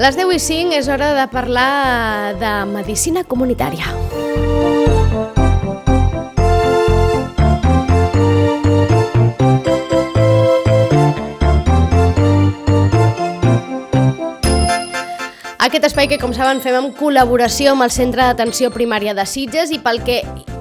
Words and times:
Les 0.00 0.16
10 0.16 0.30
i 0.32 0.38
5 0.40 0.72
és 0.78 0.86
hora 0.88 1.10
de 1.12 1.26
parlar 1.28 2.32
de 2.40 2.52
medicina 2.72 3.20
comunitària. 3.28 3.92
Aquest 15.70 15.84
espai 15.86 16.08
que, 16.10 16.16
com 16.18 16.32
saben, 16.34 16.58
fem 16.58 16.74
en 16.74 16.88
col·laboració 16.98 17.76
amb 17.76 17.84
el 17.84 17.92
Centre 17.94 18.24
d'Atenció 18.26 18.72
Primària 18.74 19.12
de 19.14 19.22
Sitges 19.22 19.70
i 19.70 19.76
pel 19.78 20.00
que, 20.02 20.16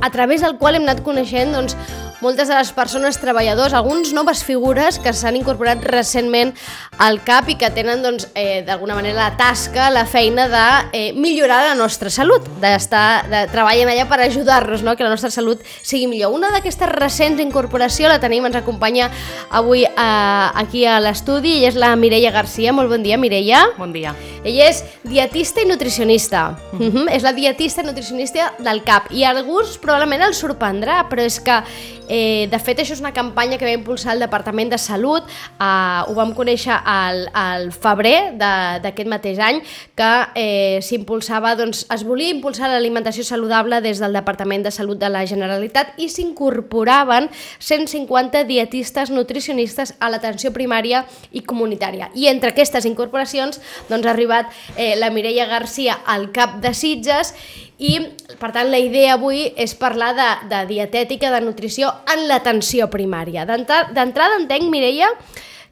a 0.06 0.10
través 0.14 0.44
del 0.46 0.54
qual 0.62 0.78
hem 0.78 0.86
anat 0.86 1.02
coneixent 1.02 1.50
doncs, 1.56 1.74
moltes 2.22 2.50
de 2.50 2.56
les 2.56 2.72
persones 2.76 3.18
treballadors, 3.20 3.74
alguns 3.74 4.12
noves 4.14 4.44
figures 4.44 5.00
que 5.00 5.14
s'han 5.16 5.38
incorporat 5.40 5.84
recentment 5.88 6.54
al 7.00 7.22
CAP 7.24 7.54
i 7.54 7.58
que 7.60 7.70
tenen 7.76 8.04
doncs, 8.04 8.28
eh, 8.36 8.62
d'alguna 8.68 8.98
manera 8.98 9.16
la 9.16 9.38
tasca, 9.40 9.90
la 9.90 10.06
feina 10.06 10.48
de 10.52 10.66
eh, 10.94 11.14
millorar 11.14 11.62
la 11.70 11.76
nostra 11.80 12.12
salut, 12.12 12.46
d'estar 12.60 13.30
de, 13.30 13.46
treballen 13.54 13.90
allà 13.92 14.08
per 14.10 14.20
ajudar-nos, 14.26 14.84
no? 14.84 14.96
que 15.00 15.08
la 15.08 15.14
nostra 15.14 15.32
salut 15.32 15.64
sigui 15.82 16.10
millor. 16.12 16.34
Una 16.36 16.52
d'aquestes 16.52 16.92
recents 16.92 17.40
incorporació 17.42 18.12
la 18.12 18.20
tenim, 18.20 18.46
ens 18.50 18.60
acompanya 18.60 19.10
avui 19.50 19.86
eh, 19.86 20.48
aquí 20.64 20.86
a 20.86 21.00
l'estudi, 21.04 21.56
ella 21.60 21.72
és 21.72 21.80
la 21.80 21.94
Mireia 21.96 22.34
Garcia. 22.36 22.76
Molt 22.76 22.92
bon 22.92 23.04
dia, 23.06 23.18
Mireia. 23.18 23.64
Bon 23.80 23.94
dia. 23.96 24.14
Ella 24.44 24.70
és 24.70 24.84
dietista 25.08 25.64
i 25.64 25.68
nutricionista. 25.70 26.58
Mm. 26.74 26.80
Mm 26.80 26.92
-hmm. 26.92 27.16
És 27.16 27.24
la 27.24 27.34
dietista 27.34 27.82
i 27.82 27.86
nutricionista 27.86 28.54
del 28.60 28.84
CAP. 28.84 29.12
I 29.12 29.24
a 29.24 29.30
alguns 29.30 29.78
probablement 29.78 30.24
els 30.24 30.44
sorprendrà, 30.44 31.08
però 31.10 31.22
és 31.22 31.40
que 31.40 31.64
Eh, 32.10 32.48
de 32.50 32.58
fet, 32.58 32.80
això 32.82 32.96
és 32.96 33.04
una 33.04 33.14
campanya 33.14 33.60
que 33.62 33.68
va 33.68 33.76
impulsar 33.76 34.16
el 34.16 34.24
Departament 34.24 34.72
de 34.74 34.80
Salut, 34.82 35.30
eh, 35.30 36.02
ho 36.10 36.16
vam 36.18 36.34
conèixer 36.34 36.74
al, 36.74 37.28
al 37.38 37.70
febrer 37.72 38.34
d'aquest 38.40 39.10
mateix 39.12 39.38
any, 39.46 39.62
que 39.94 40.10
eh, 40.34 40.80
s'impulsava, 40.82 41.54
doncs, 41.60 41.84
es 41.94 42.04
volia 42.08 42.34
impulsar 42.34 42.72
l'alimentació 42.72 43.24
saludable 43.28 43.78
des 43.86 44.02
del 44.02 44.18
Departament 44.18 44.66
de 44.66 44.74
Salut 44.74 44.98
de 44.98 45.12
la 45.14 45.22
Generalitat 45.30 45.94
i 46.02 46.10
s'incorporaven 46.10 47.30
150 47.60 48.44
dietistes 48.50 49.14
nutricionistes 49.14 49.94
a 50.00 50.10
l'atenció 50.10 50.50
primària 50.56 51.06
i 51.30 51.46
comunitària. 51.46 52.10
I 52.18 52.26
entre 52.34 52.56
aquestes 52.56 52.90
incorporacions 52.90 53.62
doncs, 53.90 54.06
ha 54.08 54.14
arribat 54.16 54.50
eh, 54.76 54.96
la 54.98 55.14
Mireia 55.14 55.46
Garcia 55.46 56.02
al 56.10 56.32
cap 56.34 56.58
de 56.64 56.74
Sitges 56.74 57.36
i, 57.80 57.96
per 58.40 58.52
tant, 58.52 58.68
la 58.68 58.80
idea 58.84 59.16
avui 59.16 59.46
és 59.56 59.74
parlar 59.80 60.12
de, 60.18 60.28
de 60.52 60.66
dietètica, 60.68 61.32
de 61.32 61.40
nutrició 61.46 61.94
en 62.12 62.28
l'atenció 62.28 62.90
primària. 62.92 63.48
D'entrada 63.48 64.36
entenc, 64.36 64.68
Mireia, 64.68 65.08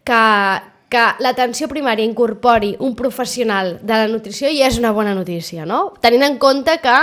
que, 0.08 0.19
que 0.88 1.03
l'atenció 1.19 1.67
primària 1.67 2.08
incorpori 2.08 2.77
un 2.80 2.95
professional 2.95 3.73
de 3.81 3.97
la 3.99 4.08
nutrició 4.08 4.47
ja 4.55 4.69
és 4.72 4.77
una 4.80 4.94
bona 4.95 5.11
notícia, 5.17 5.66
no? 5.67 5.81
Tenint 5.99 6.23
en 6.23 6.38
compte 6.39 6.77
que 6.83 6.95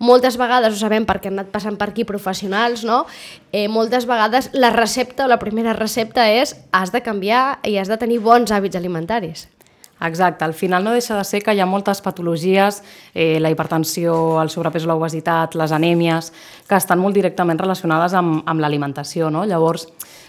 moltes 0.00 0.38
vegades, 0.40 0.72
ho 0.72 0.80
sabem 0.80 1.04
perquè 1.04 1.28
han 1.28 1.36
anat 1.36 1.52
passant 1.52 1.76
per 1.76 1.90
aquí 1.90 2.06
professionals, 2.08 2.86
no? 2.88 3.04
Eh, 3.52 3.68
moltes 3.68 4.08
vegades 4.08 4.48
la 4.56 4.72
recepta, 4.72 5.28
la 5.28 5.40
primera 5.42 5.76
recepta 5.76 6.30
és 6.32 6.56
has 6.72 6.96
de 6.96 7.04
canviar 7.04 7.60
i 7.68 7.76
has 7.76 7.92
de 7.92 8.00
tenir 8.00 8.22
bons 8.24 8.56
hàbits 8.56 8.80
alimentaris. 8.80 9.50
Exacte, 9.98 10.44
al 10.44 10.52
final 10.52 10.84
no 10.84 10.92
deixa 10.92 11.16
de 11.16 11.24
ser 11.24 11.40
que 11.40 11.54
hi 11.56 11.60
ha 11.60 11.66
moltes 11.66 12.02
patologies, 12.04 12.82
eh, 13.14 13.38
la 13.40 13.48
hipertensió, 13.48 14.42
el 14.42 14.50
sobrepès 14.52 14.84
o 14.84 14.90
l'obesitat, 14.90 15.56
les 15.56 15.72
anèmies, 15.72 16.32
que 16.68 16.76
estan 16.76 17.00
molt 17.00 17.16
directament 17.16 17.58
relacionades 17.58 18.12
amb, 18.12 18.42
amb 18.44 18.60
l'alimentació. 18.60 19.30
No? 19.32 19.46
Llavors, 19.48 19.86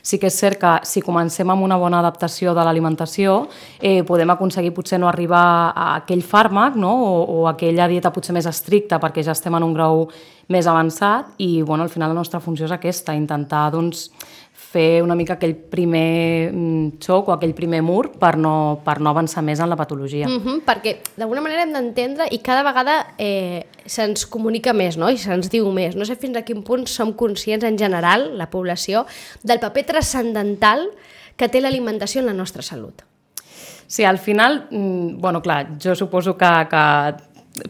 sí 0.07 0.21
que 0.21 0.31
és 0.31 0.39
cert 0.39 0.61
que 0.61 0.71
si 0.87 1.03
comencem 1.03 1.51
amb 1.51 1.65
una 1.67 1.75
bona 1.75 1.99
adaptació 1.99 2.53
de 2.55 2.63
l'alimentació, 2.63 3.41
eh, 3.81 4.03
podem 4.07 4.31
aconseguir 4.31 4.71
potser 4.71 5.01
no 5.03 5.11
arribar 5.11 5.73
a 5.75 5.89
aquell 5.97 6.23
fàrmac 6.23 6.79
no? 6.79 6.93
o, 7.03 7.13
o 7.41 7.47
aquella 7.51 7.89
dieta 7.91 8.13
potser 8.15 8.37
més 8.37 8.47
estricta 8.47 9.01
perquè 9.03 9.25
ja 9.25 9.35
estem 9.35 9.55
en 9.59 9.67
un 9.67 9.75
grau 9.75 10.07
més 10.47 10.67
avançat 10.67 11.35
i 11.43 11.61
bueno, 11.61 11.83
al 11.83 11.91
final 11.91 12.13
la 12.13 12.21
nostra 12.21 12.39
funció 12.39 12.69
és 12.69 12.71
aquesta, 12.71 13.15
intentar 13.19 13.67
doncs, 13.73 14.07
fer 14.57 15.01
una 15.03 15.15
mica 15.15 15.37
aquell 15.37 15.53
primer 15.69 16.49
mm, 16.51 16.97
xoc 17.03 17.29
o 17.29 17.33
aquell 17.35 17.53
primer 17.55 17.83
mur 17.85 18.09
per 18.19 18.33
no, 18.41 18.81
per 18.83 18.97
no 18.99 19.11
avançar 19.13 19.43
més 19.45 19.61
en 19.63 19.69
la 19.69 19.77
patologia. 19.79 20.27
Mm 20.27 20.41
-hmm, 20.43 20.61
perquè 20.65 20.97
d'alguna 21.15 21.41
manera 21.41 21.63
hem 21.63 21.73
d'entendre 21.73 22.27
i 22.31 22.39
cada 22.39 22.63
vegada 22.63 23.13
eh, 23.17 23.65
se'ns 23.85 24.25
comunica 24.25 24.73
més 24.73 24.97
no? 24.97 25.09
i 25.09 25.17
se'ns 25.17 25.49
diu 25.49 25.71
més. 25.71 25.95
No 25.95 26.05
sé 26.05 26.15
fins 26.15 26.37
a 26.37 26.41
quin 26.41 26.63
punt 26.63 26.87
som 26.87 27.13
conscients 27.13 27.63
en 27.63 27.77
general, 27.77 28.37
la 28.37 28.49
població, 28.49 29.05
del 29.43 29.59
paper 29.59 29.85
transcendental 29.85 30.89
que 31.35 31.47
té 31.47 31.61
l'alimentació 31.61 32.21
en 32.21 32.27
la 32.27 32.33
nostra 32.33 32.61
salut. 32.61 33.03
Sí, 33.87 34.03
al 34.03 34.17
final, 34.17 34.67
mm, 34.69 35.21
bueno, 35.21 35.41
clar, 35.41 35.77
jo 35.79 35.95
suposo 35.95 36.35
que, 36.35 36.67
que 36.69 37.13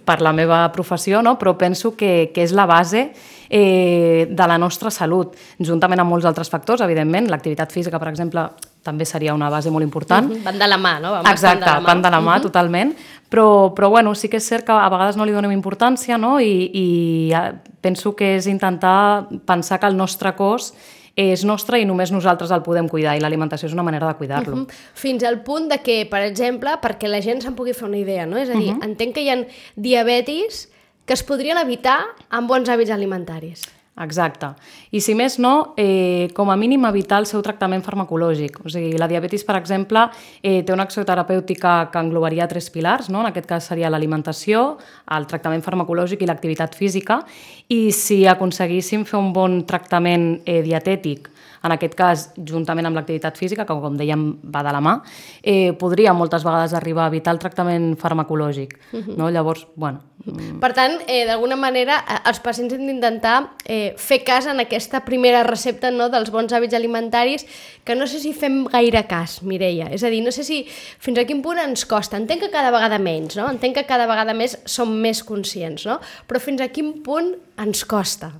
per 0.05 0.21
la 0.21 0.33
meva 0.33 0.71
professió, 0.71 1.21
no? 1.21 1.37
però 1.39 1.57
penso 1.57 1.95
que, 1.95 2.31
que 2.33 2.43
és 2.43 2.53
la 2.55 2.65
base 2.65 3.11
eh, 3.49 4.27
de 4.29 4.47
la 4.47 4.57
nostra 4.57 4.91
salut, 4.91 5.35
juntament 5.59 6.01
amb 6.03 6.11
molts 6.11 6.25
altres 6.25 6.49
factors, 6.49 6.81
evidentment. 6.81 7.29
L'activitat 7.31 7.71
física, 7.71 7.99
per 7.99 8.09
exemple, 8.11 8.47
també 8.83 9.05
seria 9.05 9.35
una 9.35 9.49
base 9.49 9.71
molt 9.71 9.83
important. 9.83 10.29
-huh. 10.31 10.43
Van 10.43 10.59
de 10.59 10.67
la 10.67 10.77
mà, 10.77 10.99
no? 11.01 11.11
Van 11.11 11.31
Exacte, 11.31 11.65
de 11.65 11.71
la 11.71 11.79
mà. 11.79 11.85
van 11.85 12.01
de 12.01 12.09
la 12.09 12.19
mà, 12.19 12.35
uh 12.35 12.39
-huh. 12.39 12.41
totalment. 12.41 12.95
Però, 13.29 13.73
però 13.75 13.89
bueno, 13.89 14.15
sí 14.15 14.29
que 14.29 14.37
és 14.37 14.47
cert 14.47 14.65
que 14.65 14.71
a 14.71 14.89
vegades 14.89 15.17
no 15.17 15.25
li 15.25 15.33
donem 15.33 15.51
importància 15.51 16.17
no? 16.17 16.39
I, 16.39 16.71
i 16.73 17.33
penso 17.81 18.15
que 18.15 18.37
és 18.37 18.47
intentar 18.47 19.27
pensar 19.45 19.79
que 19.79 19.87
el 19.87 19.97
nostre 19.97 20.33
cos 20.33 20.73
és 21.17 21.43
nostre 21.49 21.79
i 21.81 21.85
només 21.89 22.11
nosaltres 22.13 22.51
el 22.53 22.61
podem 22.61 22.87
cuidar 22.87 23.15
i 23.17 23.21
l'alimentació 23.23 23.65
és 23.65 23.73
una 23.73 23.83
manera 23.83 24.07
de 24.07 24.15
cuidar-lo. 24.19 24.53
Uh 24.53 24.59
-huh. 24.59 24.73
Fins 24.93 25.23
al 25.23 25.41
punt 25.41 25.67
de 25.67 25.79
que, 25.81 26.05
per 26.05 26.21
exemple, 26.21 26.69
perquè 26.79 27.07
la 27.07 27.21
gent 27.21 27.41
se'n 27.41 27.55
pugui 27.55 27.73
fer 27.73 27.87
una 27.87 27.97
idea, 27.97 28.25
no? 28.27 28.37
És 28.37 28.49
a 28.49 28.53
dir, 28.53 28.73
uh 28.73 28.77
-huh. 28.77 28.85
entenc 28.85 29.15
que 29.15 29.21
hi 29.21 29.29
ha 29.29 29.45
diabetis 29.75 30.69
que 31.05 31.13
es 31.13 31.23
podrien 31.23 31.57
evitar 31.57 31.99
amb 32.29 32.47
bons 32.47 32.69
hàbits 32.69 32.91
alimentaris. 32.91 33.69
Exacte. 33.97 34.51
I 34.93 34.99
si 35.01 35.15
més 35.17 35.39
no, 35.41 35.73
eh, 35.75 36.29
com 36.37 36.51
a 36.53 36.55
mínim 36.55 36.85
evitar 36.85 37.17
el 37.23 37.25
seu 37.25 37.41
tractament 37.41 37.81
farmacològic. 37.81 38.59
O 38.63 38.69
sigui, 38.69 38.91
la 38.97 39.07
diabetis, 39.09 39.43
per 39.43 39.55
exemple, 39.57 40.03
eh, 40.43 40.61
té 40.63 40.73
una 40.73 40.83
acció 40.83 41.03
terapèutica 41.03 41.89
que 41.91 41.99
englobaria 41.99 42.47
tres 42.47 42.69
pilars, 42.69 43.09
no? 43.09 43.21
en 43.21 43.31
aquest 43.31 43.47
cas 43.49 43.63
seria 43.65 43.89
l'alimentació, 43.89 44.77
el 45.17 45.25
tractament 45.25 45.63
farmacològic 45.65 46.21
i 46.21 46.29
l'activitat 46.29 46.75
física, 46.75 47.23
i 47.69 47.91
si 47.91 48.27
aconseguíssim 48.27 49.03
fer 49.05 49.17
un 49.17 49.33
bon 49.33 49.63
tractament 49.65 50.43
eh, 50.45 50.61
dietètic 50.61 51.31
en 51.67 51.75
aquest 51.75 51.95
cas, 51.97 52.27
juntament 52.47 52.89
amb 52.89 52.97
l'activitat 52.97 53.37
física, 53.37 53.65
que 53.67 53.77
com 53.83 53.97
dèiem 53.99 54.27
va 54.53 54.63
de 54.65 54.73
la 54.73 54.81
mà, 54.83 54.97
eh, 55.43 55.73
podria 55.77 56.15
moltes 56.17 56.43
vegades 56.47 56.73
arribar 56.73 57.05
a 57.05 57.13
evitar 57.13 57.35
el 57.35 57.39
tractament 57.39 57.95
farmacològic. 57.99 58.77
Uh 58.91 58.99
-huh. 58.99 59.17
no? 59.17 59.29
Llavors, 59.29 59.67
bueno... 59.75 60.01
Mm. 60.25 60.59
Per 60.59 60.73
tant, 60.73 60.97
eh, 61.07 61.25
d'alguna 61.27 61.55
manera, 61.55 61.99
els 62.25 62.39
pacients 62.39 62.73
han 62.73 62.87
d'intentar 62.87 63.53
eh, 63.65 63.93
fer 63.97 64.23
cas 64.23 64.47
en 64.47 64.59
aquesta 64.59 65.05
primera 65.05 65.43
recepta 65.43 65.91
no, 65.91 66.09
dels 66.09 66.31
bons 66.33 66.51
hàbits 66.51 66.73
alimentaris, 66.73 67.45
que 67.85 67.95
no 67.95 68.07
sé 68.07 68.19
si 68.19 68.33
fem 68.33 68.65
gaire 68.65 69.05
cas, 69.07 69.41
Mireia. 69.43 69.87
És 69.93 70.03
a 70.03 70.09
dir, 70.09 70.23
no 70.25 70.31
sé 70.31 70.43
si 70.43 70.65
fins 70.99 71.19
a 71.19 71.25
quin 71.25 71.41
punt 71.41 71.61
ens 71.63 71.85
costa. 71.85 72.17
Entenc 72.17 72.41
que 72.41 72.51
cada 72.51 72.71
vegada 72.71 72.99
menys, 72.99 73.37
no? 73.37 73.47
Entenc 73.49 73.75
que 73.75 73.85
cada 73.85 74.07
vegada 74.09 74.33
més 74.33 74.57
som 74.65 74.89
més 74.89 75.23
conscients, 75.23 75.85
no? 75.85 75.99
Però 76.27 76.41
fins 76.43 76.61
a 76.61 76.67
quin 76.73 77.03
punt 77.05 77.35
ens 77.57 77.85
costa? 77.85 78.33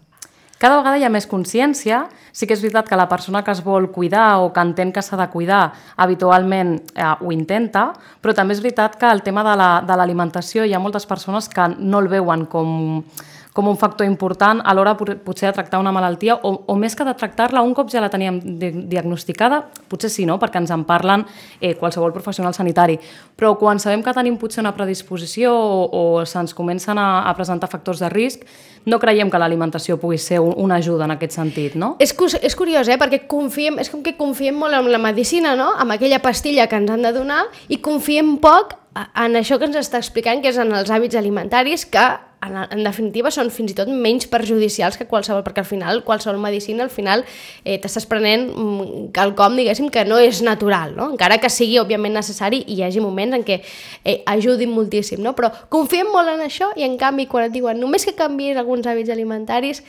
Cada 0.57 0.79
vegada 0.79 0.97
hi 0.97 1.05
ha 1.05 1.11
més 1.13 1.27
consciència. 1.29 2.07
Sí 2.33 2.47
que 2.49 2.55
és 2.57 2.61
veritat 2.61 2.87
que 2.89 2.97
la 2.97 3.07
persona 3.09 3.43
que 3.45 3.53
es 3.53 3.61
vol 3.65 3.91
cuidar 3.93 4.39
o 4.41 4.49
que 4.53 4.61
entén 4.61 4.91
que 4.93 5.03
s'ha 5.05 5.17
de 5.17 5.27
cuidar 5.29 5.71
habitualment 5.97 6.75
eh, 6.93 7.13
ho 7.21 7.31
intenta, 7.33 7.91
però 8.21 8.33
també 8.33 8.57
és 8.57 8.61
veritat 8.61 8.97
que 8.97 9.09
el 9.09 9.21
tema 9.25 9.45
de 9.45 9.97
l'alimentació 9.97 10.63
la, 10.63 10.67
hi 10.67 10.73
ha 10.73 10.81
moltes 10.81 11.05
persones 11.09 11.49
que 11.49 11.69
no 11.77 12.01
el 12.01 12.09
veuen 12.09 12.45
com 12.49 13.03
com 13.57 13.65
un 13.71 13.77
factor 13.81 14.05
important 14.05 14.59
a 14.61 14.73
l'hora 14.77 14.93
potser 14.97 15.49
de 15.49 15.55
tractar 15.57 15.79
una 15.81 15.89
malaltia 15.89 16.35
o, 16.45 16.51
o 16.69 16.75
més 16.77 16.93
que 16.93 17.05
de 17.07 17.15
tractar-la 17.17 17.63
un 17.65 17.73
cop 17.73 17.89
ja 17.89 18.03
la 18.03 18.11
teníem 18.13 18.37
diagnosticada, 18.61 19.63
potser 19.89 20.11
sí, 20.13 20.27
no? 20.29 20.35
perquè 20.37 20.61
ens 20.61 20.69
en 20.75 20.83
parlen 20.85 21.23
eh, 21.57 21.73
qualsevol 21.79 22.13
professional 22.13 22.53
sanitari, 22.53 22.99
però 23.33 23.55
quan 23.57 23.81
sabem 23.81 24.03
que 24.05 24.13
tenim 24.13 24.37
potser 24.37 24.61
una 24.61 24.75
predisposició 24.77 25.55
o, 25.57 25.81
o 25.89 26.03
se'ns 26.29 26.53
comencen 26.53 27.01
a, 27.01 27.23
a 27.25 27.33
presentar 27.33 27.71
factors 27.71 28.03
de 28.05 28.11
risc, 28.13 28.45
no 28.85 29.01
creiem 29.01 29.33
que 29.33 29.41
l'alimentació 29.41 29.97
pugui 29.97 30.21
ser 30.21 30.37
un, 30.39 30.53
una 30.61 30.77
ajuda 30.77 31.09
en 31.09 31.17
aquest 31.17 31.39
sentit, 31.39 31.73
no? 31.75 31.95
És, 31.97 32.13
és 32.13 32.55
curiós, 32.55 32.87
eh? 32.93 32.99
perquè 33.01 33.23
confiem, 33.25 33.81
és 33.81 33.89
com 33.89 34.05
que 34.05 34.13
confiem 34.21 34.55
molt 34.61 34.77
en 34.77 34.91
la 34.93 35.01
medicina, 35.01 35.57
no? 35.57 35.73
amb 35.73 35.97
aquella 35.97 36.21
pastilla 36.21 36.69
que 36.69 36.77
ens 36.77 36.93
han 36.93 37.09
de 37.09 37.15
donar, 37.17 37.47
i 37.73 37.81
confiem 37.81 38.37
poc 38.43 38.77
en 38.97 39.37
això 39.37 39.57
que 39.57 39.65
ens 39.65 39.81
està 39.81 39.99
explicant, 40.01 40.45
que 40.45 40.53
és 40.53 40.61
en 40.61 40.71
els 40.73 40.93
hàbits 40.93 41.17
alimentaris, 41.17 41.89
que 41.89 42.05
en, 42.45 42.57
en 42.69 42.83
definitiva 42.85 43.31
són 43.33 43.49
fins 43.53 43.73
i 43.73 43.75
tot 43.77 43.89
menys 43.89 44.27
perjudicials 44.29 44.97
que 44.99 45.07
qualsevol, 45.09 45.43
perquè 45.45 45.63
al 45.63 45.69
final 45.69 46.01
qualsevol 46.05 46.39
medicina 46.41 46.85
al 46.85 46.91
final 46.93 47.23
eh, 47.63 47.77
t'estàs 47.81 48.07
prenent 48.09 48.47
mm, 48.51 49.07
quelcom, 49.15 49.57
diguéssim, 49.57 49.89
que 49.93 50.05
no 50.05 50.19
és 50.21 50.41
natural, 50.45 50.93
no? 50.97 51.09
encara 51.15 51.39
que 51.41 51.51
sigui 51.53 51.79
òbviament 51.81 52.17
necessari 52.17 52.61
i 52.65 52.77
hi 52.77 52.83
hagi 52.87 53.03
moments 53.03 53.39
en 53.39 53.45
què 53.47 53.61
eh, 54.03 54.19
ajudin 54.29 54.73
moltíssim, 54.73 55.23
no? 55.23 55.33
però 55.37 55.51
confiem 55.73 56.11
molt 56.13 56.35
en 56.35 56.45
això 56.45 56.71
i 56.77 56.85
en 56.87 56.97
canvi 57.01 57.27
quan 57.31 57.47
et 57.47 57.55
diuen 57.55 57.79
només 57.81 58.05
que 58.05 58.15
canvies 58.17 58.57
alguns 58.57 58.87
hàbits 58.87 59.13
alimentaris 59.13 59.83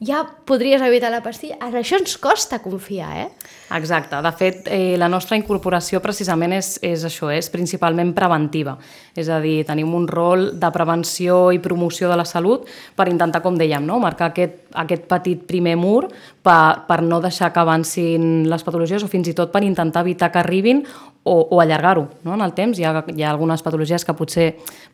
ja 0.00 0.24
podries 0.44 0.82
evitar 0.82 1.10
la 1.12 1.22
pastilla. 1.22 1.56
En 1.62 1.74
això 1.78 1.98
ens 2.00 2.16
costa 2.18 2.58
confiar, 2.62 3.10
eh? 3.16 3.28
Exacte. 3.76 4.20
De 4.22 4.32
fet, 4.32 4.68
eh, 4.68 4.96
la 4.98 5.08
nostra 5.08 5.36
incorporació 5.36 6.00
precisament 6.02 6.52
és, 6.52 6.78
és 6.82 7.04
això, 7.04 7.30
és 7.32 7.48
principalment 7.50 8.12
preventiva. 8.14 8.76
És 9.14 9.28
a 9.28 9.40
dir, 9.40 9.64
tenim 9.64 9.94
un 9.94 10.08
rol 10.08 10.58
de 10.58 10.70
prevenció 10.74 11.52
i 11.52 11.58
promoció 11.58 12.10
de 12.10 12.16
la 12.16 12.24
salut 12.24 12.68
per 12.94 13.08
intentar, 13.08 13.42
com 13.42 13.56
dèiem, 13.56 13.84
no? 13.86 13.98
marcar 13.98 14.32
aquest, 14.32 14.63
aquest 14.74 15.08
petit 15.10 15.42
primer 15.46 15.76
mur 15.76 16.08
per, 16.42 16.84
per 16.88 17.00
no 17.02 17.20
deixar 17.24 17.52
que 17.52 17.62
avancin 17.62 18.48
les 18.50 18.66
patologies 18.66 19.04
o 19.04 19.08
fins 19.08 19.30
i 19.30 19.34
tot 19.34 19.52
per 19.52 19.64
intentar 19.64 20.04
evitar 20.04 20.32
que 20.32 20.42
arribin 20.42 20.84
o, 21.24 21.48
o 21.50 21.60
allargar-ho 21.60 22.08
no? 22.22 22.34
en 22.34 22.42
el 22.44 22.52
temps. 22.52 22.78
Hi 22.78 22.84
ha, 22.84 23.04
hi 23.08 23.24
ha 23.24 23.30
algunes 23.32 23.62
patologies 23.64 24.04
que 24.04 24.14
potser 24.16 24.50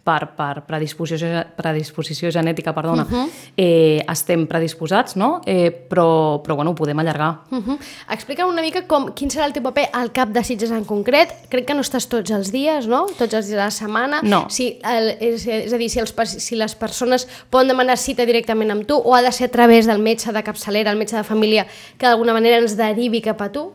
per, 0.06 0.30
per 0.38 0.62
predisposició, 0.66 1.42
predisposició 1.58 2.30
genètica 2.32 2.72
perdona, 2.74 3.02
uh 3.02 3.10
-huh. 3.10 3.26
eh, 3.56 4.04
estem 4.08 4.46
predisposats, 4.46 5.16
no? 5.16 5.40
eh, 5.44 5.70
però, 5.90 6.40
però 6.42 6.54
bueno, 6.54 6.70
ho 6.70 6.74
podem 6.74 6.98
allargar. 6.98 7.40
Uh 7.50 7.58
-huh. 7.58 7.78
Explica'm 8.10 8.48
una 8.48 8.62
mica 8.62 8.86
com, 8.86 9.12
quin 9.12 9.28
serà 9.28 9.46
el 9.46 9.52
teu 9.52 9.62
paper 9.62 9.88
al 9.92 10.12
cap 10.12 10.28
de 10.28 10.44
Sitges 10.44 10.70
en 10.70 10.84
concret. 10.84 11.34
Crec 11.48 11.66
que 11.66 11.74
no 11.74 11.80
estàs 11.80 12.06
tots 12.08 12.30
els 12.30 12.52
dies, 12.52 12.86
no? 12.86 13.06
Tots 13.18 13.34
els 13.34 13.46
dies 13.46 13.58
de 13.58 13.64
la 13.64 13.70
setmana. 13.70 14.20
No. 14.22 14.46
Si, 14.48 14.78
el, 14.84 15.16
és, 15.20 15.46
és 15.46 15.72
a 15.72 15.76
dir, 15.76 15.90
si, 15.90 15.98
els, 15.98 16.14
si 16.38 16.54
les 16.56 16.74
persones 16.74 17.26
poden 17.50 17.68
demanar 17.68 17.96
cita 17.96 18.24
directament 18.24 18.70
amb 18.70 18.86
tu 18.86 18.94
o 18.94 19.14
ha 19.14 19.22
de 19.22 19.32
ser 19.32 19.46
a 19.46 19.50
través 19.50 19.69
del 19.70 20.02
metge 20.02 20.34
de 20.34 20.42
capçalera, 20.42 20.90
el 20.90 20.98
metge 20.98 21.16
de 21.16 21.24
família, 21.24 21.66
que 21.96 22.06
d'alguna 22.08 22.34
manera 22.34 22.58
ens 22.58 22.76
derivi 22.76 23.22
cap 23.22 23.40
a 23.40 23.50
tu? 23.54 23.70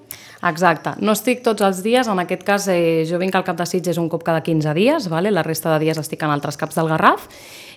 Exacte. 0.45 0.91
No 1.01 1.15
estic 1.15 1.41
tots 1.45 1.63
els 1.65 1.81
dies, 1.81 2.07
en 2.11 2.19
aquest 2.21 2.43
cas 2.45 2.67
eh, 2.69 3.05
jo 3.09 3.17
vinc 3.21 3.35
al 3.35 3.45
cap 3.47 3.57
de 3.57 3.65
Sitges 3.65 3.97
un 3.97 4.09
cop 4.11 4.23
cada 4.23 4.43
15 4.43 4.73
dies, 4.77 5.07
vale? 5.09 5.31
la 5.31 5.43
resta 5.43 5.71
de 5.73 5.79
dies 5.85 5.97
estic 5.97 6.21
en 6.21 6.33
altres 6.33 6.59
caps 6.59 6.75
del 6.77 6.91
Garraf, 6.91 7.29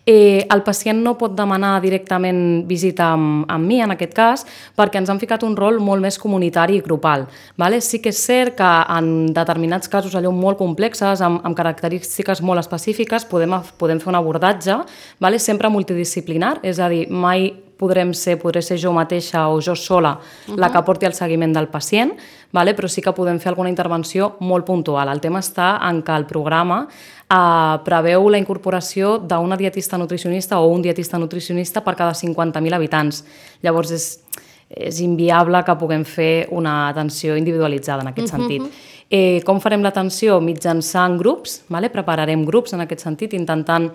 eh, 0.04 0.46
el 0.50 0.62
pacient 0.64 1.00
no 1.04 1.14
pot 1.20 1.34
demanar 1.36 1.78
directament 1.84 2.66
visita 2.68 3.12
amb, 3.14 3.46
amb 3.48 3.68
mi, 3.68 3.78
en 3.84 3.94
aquest 3.94 4.14
cas, 4.16 4.44
perquè 4.76 5.00
ens 5.00 5.12
han 5.12 5.20
ficat 5.20 5.44
un 5.46 5.56
rol 5.56 5.78
molt 5.84 6.02
més 6.04 6.18
comunitari 6.20 6.78
i 6.78 6.82
grupal. 6.84 7.26
Vale? 7.60 7.80
Sí 7.84 8.02
que 8.04 8.12
és 8.12 8.20
cert 8.20 8.58
que 8.58 8.72
en 8.98 9.30
determinats 9.36 9.88
casos 9.88 10.16
allò 10.18 10.32
molt 10.34 10.58
complexes, 10.60 11.22
amb, 11.24 11.40
amb 11.44 11.56
característiques 11.56 12.42
molt 12.42 12.64
específiques, 12.64 13.28
podem, 13.28 13.56
podem 13.78 14.02
fer 14.02 14.12
un 14.12 14.20
abordatge 14.20 14.80
vale? 15.20 15.38
sempre 15.38 15.70
multidisciplinar, 15.72 16.58
és 16.66 16.80
a 16.80 16.88
dir, 16.92 17.06
mai 17.08 17.50
podrem 17.78 18.12
ser, 18.14 18.36
podré 18.42 18.60
ser 18.62 18.76
jo 18.82 18.92
mateixa 18.92 19.46
o 19.48 19.60
jo 19.62 19.74
sola 19.76 20.18
uh 20.18 20.52
-huh. 20.52 20.58
la 20.58 20.70
que 20.70 20.82
porti 20.82 21.06
el 21.06 21.14
seguiment 21.14 21.54
del 21.54 21.68
pacient, 21.68 22.12
vale? 22.52 22.74
però 22.74 22.88
sí 22.88 23.00
que 23.00 23.12
podem 23.12 23.38
fer 23.38 23.50
alguna 23.50 23.68
intervenció 23.68 24.36
molt 24.40 24.66
puntual. 24.66 25.08
El 25.08 25.20
tema 25.20 25.38
està 25.38 25.78
en 25.88 26.02
que 26.02 26.12
el 26.12 26.26
programa 26.26 26.88
eh, 27.30 27.78
preveu 27.84 28.28
la 28.28 28.38
incorporació 28.38 29.18
d'una 29.18 29.56
dietista 29.56 29.96
nutricionista 29.96 30.58
o 30.60 30.66
un 30.66 30.82
dietista 30.82 31.18
nutricionista 31.18 31.82
per 31.84 31.94
cada 31.94 32.12
50.000 32.12 32.74
habitants. 32.74 33.24
Llavors 33.62 33.90
és, 33.90 34.20
és 34.68 35.00
inviable 35.00 35.62
que 35.64 35.76
puguem 35.76 36.04
fer 36.04 36.48
una 36.50 36.88
atenció 36.88 37.36
individualitzada 37.36 38.02
en 38.02 38.08
aquest 38.08 38.28
uh 38.28 38.34
-huh. 38.34 38.40
sentit. 38.40 38.62
Eh, 39.10 39.40
com 39.40 39.56
farem 39.56 39.80
l'atenció? 39.80 40.34
Mitjançant 40.44 41.14
grups, 41.16 41.62
vale? 41.72 41.88
prepararem 41.88 42.42
grups 42.44 42.74
en 42.76 42.82
aquest 42.84 43.06
sentit, 43.06 43.32
intentant 43.32 43.86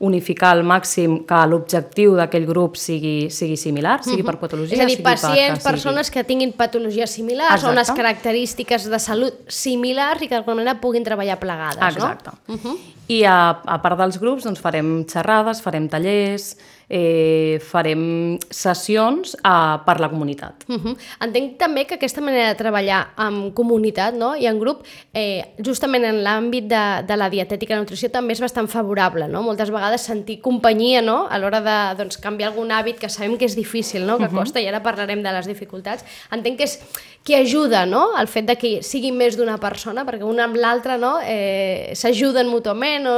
unificar 0.00 0.54
al 0.56 0.62
màxim 0.64 1.18
que 1.28 1.40
l'objectiu 1.50 2.14
d'aquell 2.16 2.46
grup 2.48 2.78
sigui, 2.80 3.28
sigui 3.28 3.58
similar, 3.60 3.98
sigui 4.06 4.24
per 4.24 4.38
patologia, 4.40 4.78
És 4.78 4.80
a 4.80 4.88
dir, 4.88 5.02
pacients, 5.04 5.60
per, 5.60 5.74
persones 5.74 6.08
que 6.08 6.24
tinguin 6.24 6.54
patologies 6.56 7.12
similars 7.18 7.58
Exacte. 7.58 7.68
o 7.68 7.76
unes 7.76 7.92
característiques 8.00 8.88
de 8.88 8.98
salut 8.98 9.44
similars 9.52 10.24
i 10.24 10.30
que 10.30 10.38
d'alguna 10.38 10.62
manera 10.62 10.80
puguin 10.80 11.04
treballar 11.04 11.36
plegades, 11.36 11.92
Exacte. 11.92 12.32
no? 12.48 12.54
Uh 12.54 12.60
-huh. 12.64 12.76
I 13.08 13.24
a, 13.24 13.50
a 13.50 13.82
part 13.82 13.98
dels 13.98 14.18
grups 14.18 14.44
doncs, 14.44 14.60
farem 14.60 15.04
xerrades, 15.04 15.60
farem 15.60 15.86
tallers, 15.86 16.56
eh, 16.92 17.56
farem 17.64 18.36
sessions 18.52 19.32
eh, 19.40 19.76
per 19.86 19.96
la 20.00 20.10
comunitat. 20.12 20.64
Uh 20.68 20.76
-huh. 20.76 20.96
Entenc 21.24 21.56
també 21.58 21.86
que 21.86 21.94
aquesta 21.94 22.20
manera 22.20 22.48
de 22.48 22.54
treballar 22.54 23.12
amb 23.16 23.54
comunitat 23.54 24.14
no? 24.14 24.36
i 24.36 24.46
en 24.46 24.58
grup, 24.58 24.84
eh, 25.14 25.54
justament 25.58 26.04
en 26.04 26.22
l'àmbit 26.22 26.68
de, 26.68 27.06
de 27.06 27.16
la 27.16 27.30
dietètica 27.30 27.72
i 27.72 27.76
la 27.76 27.80
nutrició, 27.80 28.10
també 28.10 28.32
és 28.32 28.40
bastant 28.40 28.68
favorable. 28.68 29.28
No? 29.28 29.42
Moltes 29.42 29.70
vegades 29.70 30.02
sentir 30.02 30.40
companyia 30.40 31.00
no? 31.00 31.26
a 31.30 31.38
l'hora 31.38 31.60
de 31.60 31.96
doncs, 32.02 32.18
canviar 32.18 32.50
algun 32.50 32.70
hàbit 32.70 32.98
que 32.98 33.08
sabem 33.08 33.38
que 33.38 33.46
és 33.46 33.56
difícil, 33.56 34.06
no? 34.06 34.18
que 34.18 34.24
uh 34.24 34.30
-huh. 34.30 34.38
costa, 34.38 34.60
i 34.60 34.68
ara 34.68 34.82
parlarem 34.82 35.22
de 35.22 35.32
les 35.32 35.46
dificultats. 35.46 36.04
Entenc 36.30 36.58
que 36.58 36.64
és 36.64 36.78
que 37.24 37.36
ajuda 37.36 37.86
no? 37.86 38.18
el 38.18 38.26
fet 38.26 38.48
de 38.48 38.56
que 38.58 38.70
sigui 38.82 39.12
més 39.14 39.36
d'una 39.38 39.54
persona, 39.62 40.02
perquè 40.06 40.26
una 40.26 40.48
amb 40.48 40.58
l'altra 40.58 40.96
no? 40.98 41.14
eh, 41.22 41.92
s'ajuden 41.98 42.50
mútuament, 42.50 43.06
o, 43.06 43.14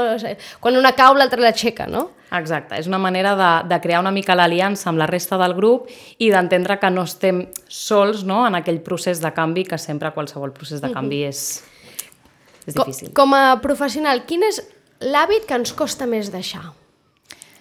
quan 0.60 0.76
una 0.76 0.92
cau 0.96 1.16
l'altra 1.16 1.40
l'aixeca, 1.40 1.88
no? 1.88 2.10
Exacte, 2.34 2.76
és 2.80 2.88
una 2.90 2.98
manera 2.98 3.34
de, 3.38 3.50
de 3.70 3.78
crear 3.80 4.00
una 4.02 4.12
mica 4.12 4.34
l'aliança 4.36 4.90
amb 4.90 5.00
la 5.00 5.06
resta 5.08 5.38
del 5.40 5.54
grup 5.56 5.88
i 6.18 6.30
d'entendre 6.32 6.76
que 6.82 6.90
no 6.90 7.04
estem 7.06 7.44
sols 7.68 8.24
no, 8.28 8.42
en 8.48 8.58
aquell 8.58 8.82
procés 8.84 9.22
de 9.22 9.30
canvi, 9.32 9.64
que 9.68 9.78
sempre 9.78 10.12
qualsevol 10.12 10.52
procés 10.56 10.82
de 10.82 10.90
canvi 10.92 11.22
és, 11.30 11.44
és 12.66 12.74
difícil. 12.74 13.12
Com, 13.12 13.30
com 13.30 13.38
a 13.38 13.60
professional, 13.62 14.24
quin 14.28 14.44
és 14.50 14.60
l'hàbit 15.04 15.46
que 15.48 15.56
ens 15.60 15.72
costa 15.76 16.08
més 16.10 16.32
deixar? 16.34 16.66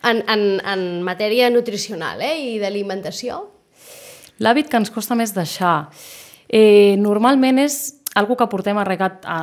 En, 0.03 0.19
en, 0.27 0.43
en 0.67 0.81
matèria 1.07 1.47
nutricional 1.53 2.19
eh, 2.25 2.35
i 2.55 2.59
d'alimentació? 2.59 3.39
L'hàbit 4.43 4.67
que 4.67 4.81
ens 4.81 4.91
costa 4.91 5.15
més 5.15 5.31
deixar... 5.37 5.77
Eh, 6.53 6.93
normalment 7.01 7.57
és 7.63 7.79
algo 8.13 8.37
que 8.37 8.45
portem 8.45 8.77
arregat 8.77 9.25
a, 9.25 9.39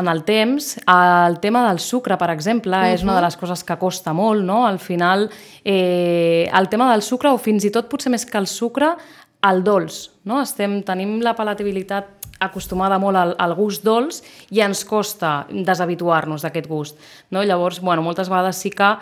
en 0.00 0.08
el 0.08 0.22
temps, 0.24 0.70
el 0.88 1.36
tema 1.42 1.66
del 1.68 1.80
sucre, 1.84 2.16
per 2.16 2.30
exemple, 2.30 2.76
uh 2.76 2.84
-huh. 2.84 2.94
és 2.94 3.02
una 3.02 3.16
de 3.16 3.22
les 3.22 3.36
coses 3.36 3.64
que 3.64 3.76
costa 3.76 4.12
molt, 4.12 4.42
no? 4.42 4.66
Al 4.66 4.78
final, 4.78 5.28
eh, 5.64 6.48
el 6.52 6.68
tema 6.68 6.90
del 6.92 7.02
sucre, 7.02 7.28
o 7.28 7.38
fins 7.38 7.64
i 7.64 7.70
tot 7.70 7.88
potser 7.88 8.10
més 8.10 8.24
que 8.24 8.38
el 8.38 8.46
sucre, 8.46 8.96
el 9.42 9.62
dolç, 9.62 10.10
no? 10.24 10.40
Estem, 10.40 10.82
tenim 10.82 11.20
la 11.20 11.34
palatabilitat 11.34 12.06
acostumada 12.40 12.98
molt 12.98 13.16
al, 13.16 13.34
al 13.38 13.54
gust 13.54 13.84
dolç 13.84 14.22
i 14.50 14.60
ens 14.60 14.84
costa 14.84 15.46
deshabituar-nos 15.50 16.42
d'aquest 16.42 16.66
gust. 16.66 16.98
No? 17.30 17.44
Llavors, 17.44 17.80
bueno, 17.80 18.02
moltes 18.02 18.28
vegades 18.28 18.56
sí 18.56 18.70
que, 18.70 18.96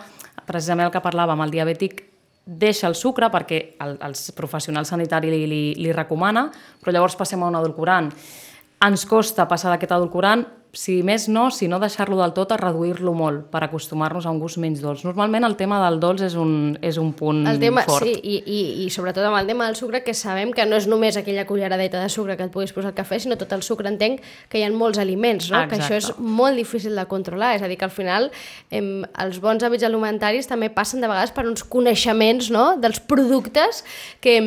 precisament 0.45 0.87
el 0.87 0.91
que 0.91 1.01
parlàvem, 1.01 1.41
el 1.43 1.51
diabètic 1.51 2.08
deixa 2.49 2.87
el 2.89 2.95
sucre 2.97 3.29
perquè 3.29 3.59
el, 3.85 3.97
els 4.01 4.31
professionals 4.37 4.89
sanitaris 4.89 5.31
li, 5.33 5.43
li, 5.49 5.63
li 5.77 5.91
recomana, 5.93 6.47
però 6.81 6.95
llavors 6.95 7.17
passem 7.19 7.43
a 7.43 7.49
un 7.51 7.57
edulcorant. 7.59 8.09
Ens 8.85 9.05
costa 9.05 9.45
passar 9.47 9.73
d'aquest 9.73 9.93
edulcorant 9.93 10.45
si 10.71 10.99
més 11.01 11.25
no, 11.29 11.47
si 11.49 11.67
no 11.67 11.79
deixar-lo 11.81 12.19
del 12.19 12.33
tot, 12.35 12.51
a 12.53 12.57
reduir-lo 12.59 13.15
molt 13.17 13.47
per 13.49 13.63
acostumar-nos 13.65 14.27
a 14.27 14.33
un 14.33 14.39
gust 14.41 14.59
menys 14.61 14.83
dolç. 14.83 15.01
Normalment 15.07 15.47
el 15.47 15.55
tema 15.57 15.79
del 15.81 15.97
dolç 16.01 16.21
és 16.27 16.35
un, 16.37 16.75
és 16.85 16.99
un 17.01 17.09
punt 17.17 17.41
el 17.49 17.57
tema, 17.61 17.81
fort. 17.87 18.05
Sí, 18.05 18.13
i, 18.13 18.35
i, 18.45 18.59
i 18.85 18.89
sobretot 18.93 19.25
amb 19.25 19.39
el 19.39 19.49
tema 19.49 19.65
del 19.65 19.77
sucre, 19.79 20.03
que 20.05 20.13
sabem 20.13 20.53
que 20.53 20.67
no 20.69 20.77
és 20.77 20.85
només 20.89 21.17
aquella 21.17 21.47
culleradeta 21.49 22.03
de 22.03 22.11
sucre 22.13 22.37
que 22.37 22.45
et 22.45 22.53
puguis 22.53 22.73
posar 22.75 22.91
al 22.91 22.97
cafè, 22.97 23.17
sinó 23.23 23.37
tot 23.39 23.55
el 23.57 23.63
sucre. 23.65 23.89
Entenc 23.89 24.21
que 24.51 24.61
hi 24.61 24.65
ha 24.67 24.69
molts 24.73 25.01
aliments, 25.01 25.49
no? 25.49 25.63
que 25.71 25.79
això 25.79 25.97
és 25.97 26.11
molt 26.19 26.59
difícil 26.59 26.93
de 26.97 27.07
controlar. 27.09 27.55
És 27.57 27.65
a 27.65 27.71
dir, 27.71 27.79
que 27.79 27.89
al 27.89 27.95
final 27.95 28.29
em, 28.69 28.91
els 29.25 29.41
bons 29.41 29.65
hàbits 29.65 29.87
alimentaris 29.89 30.49
també 30.49 30.69
passen 30.69 31.01
de 31.01 31.09
vegades 31.09 31.33
per 31.33 31.47
uns 31.49 31.65
coneixements 31.65 32.51
no? 32.53 32.67
dels 32.77 33.01
productes 33.01 33.81
que, 34.21 34.37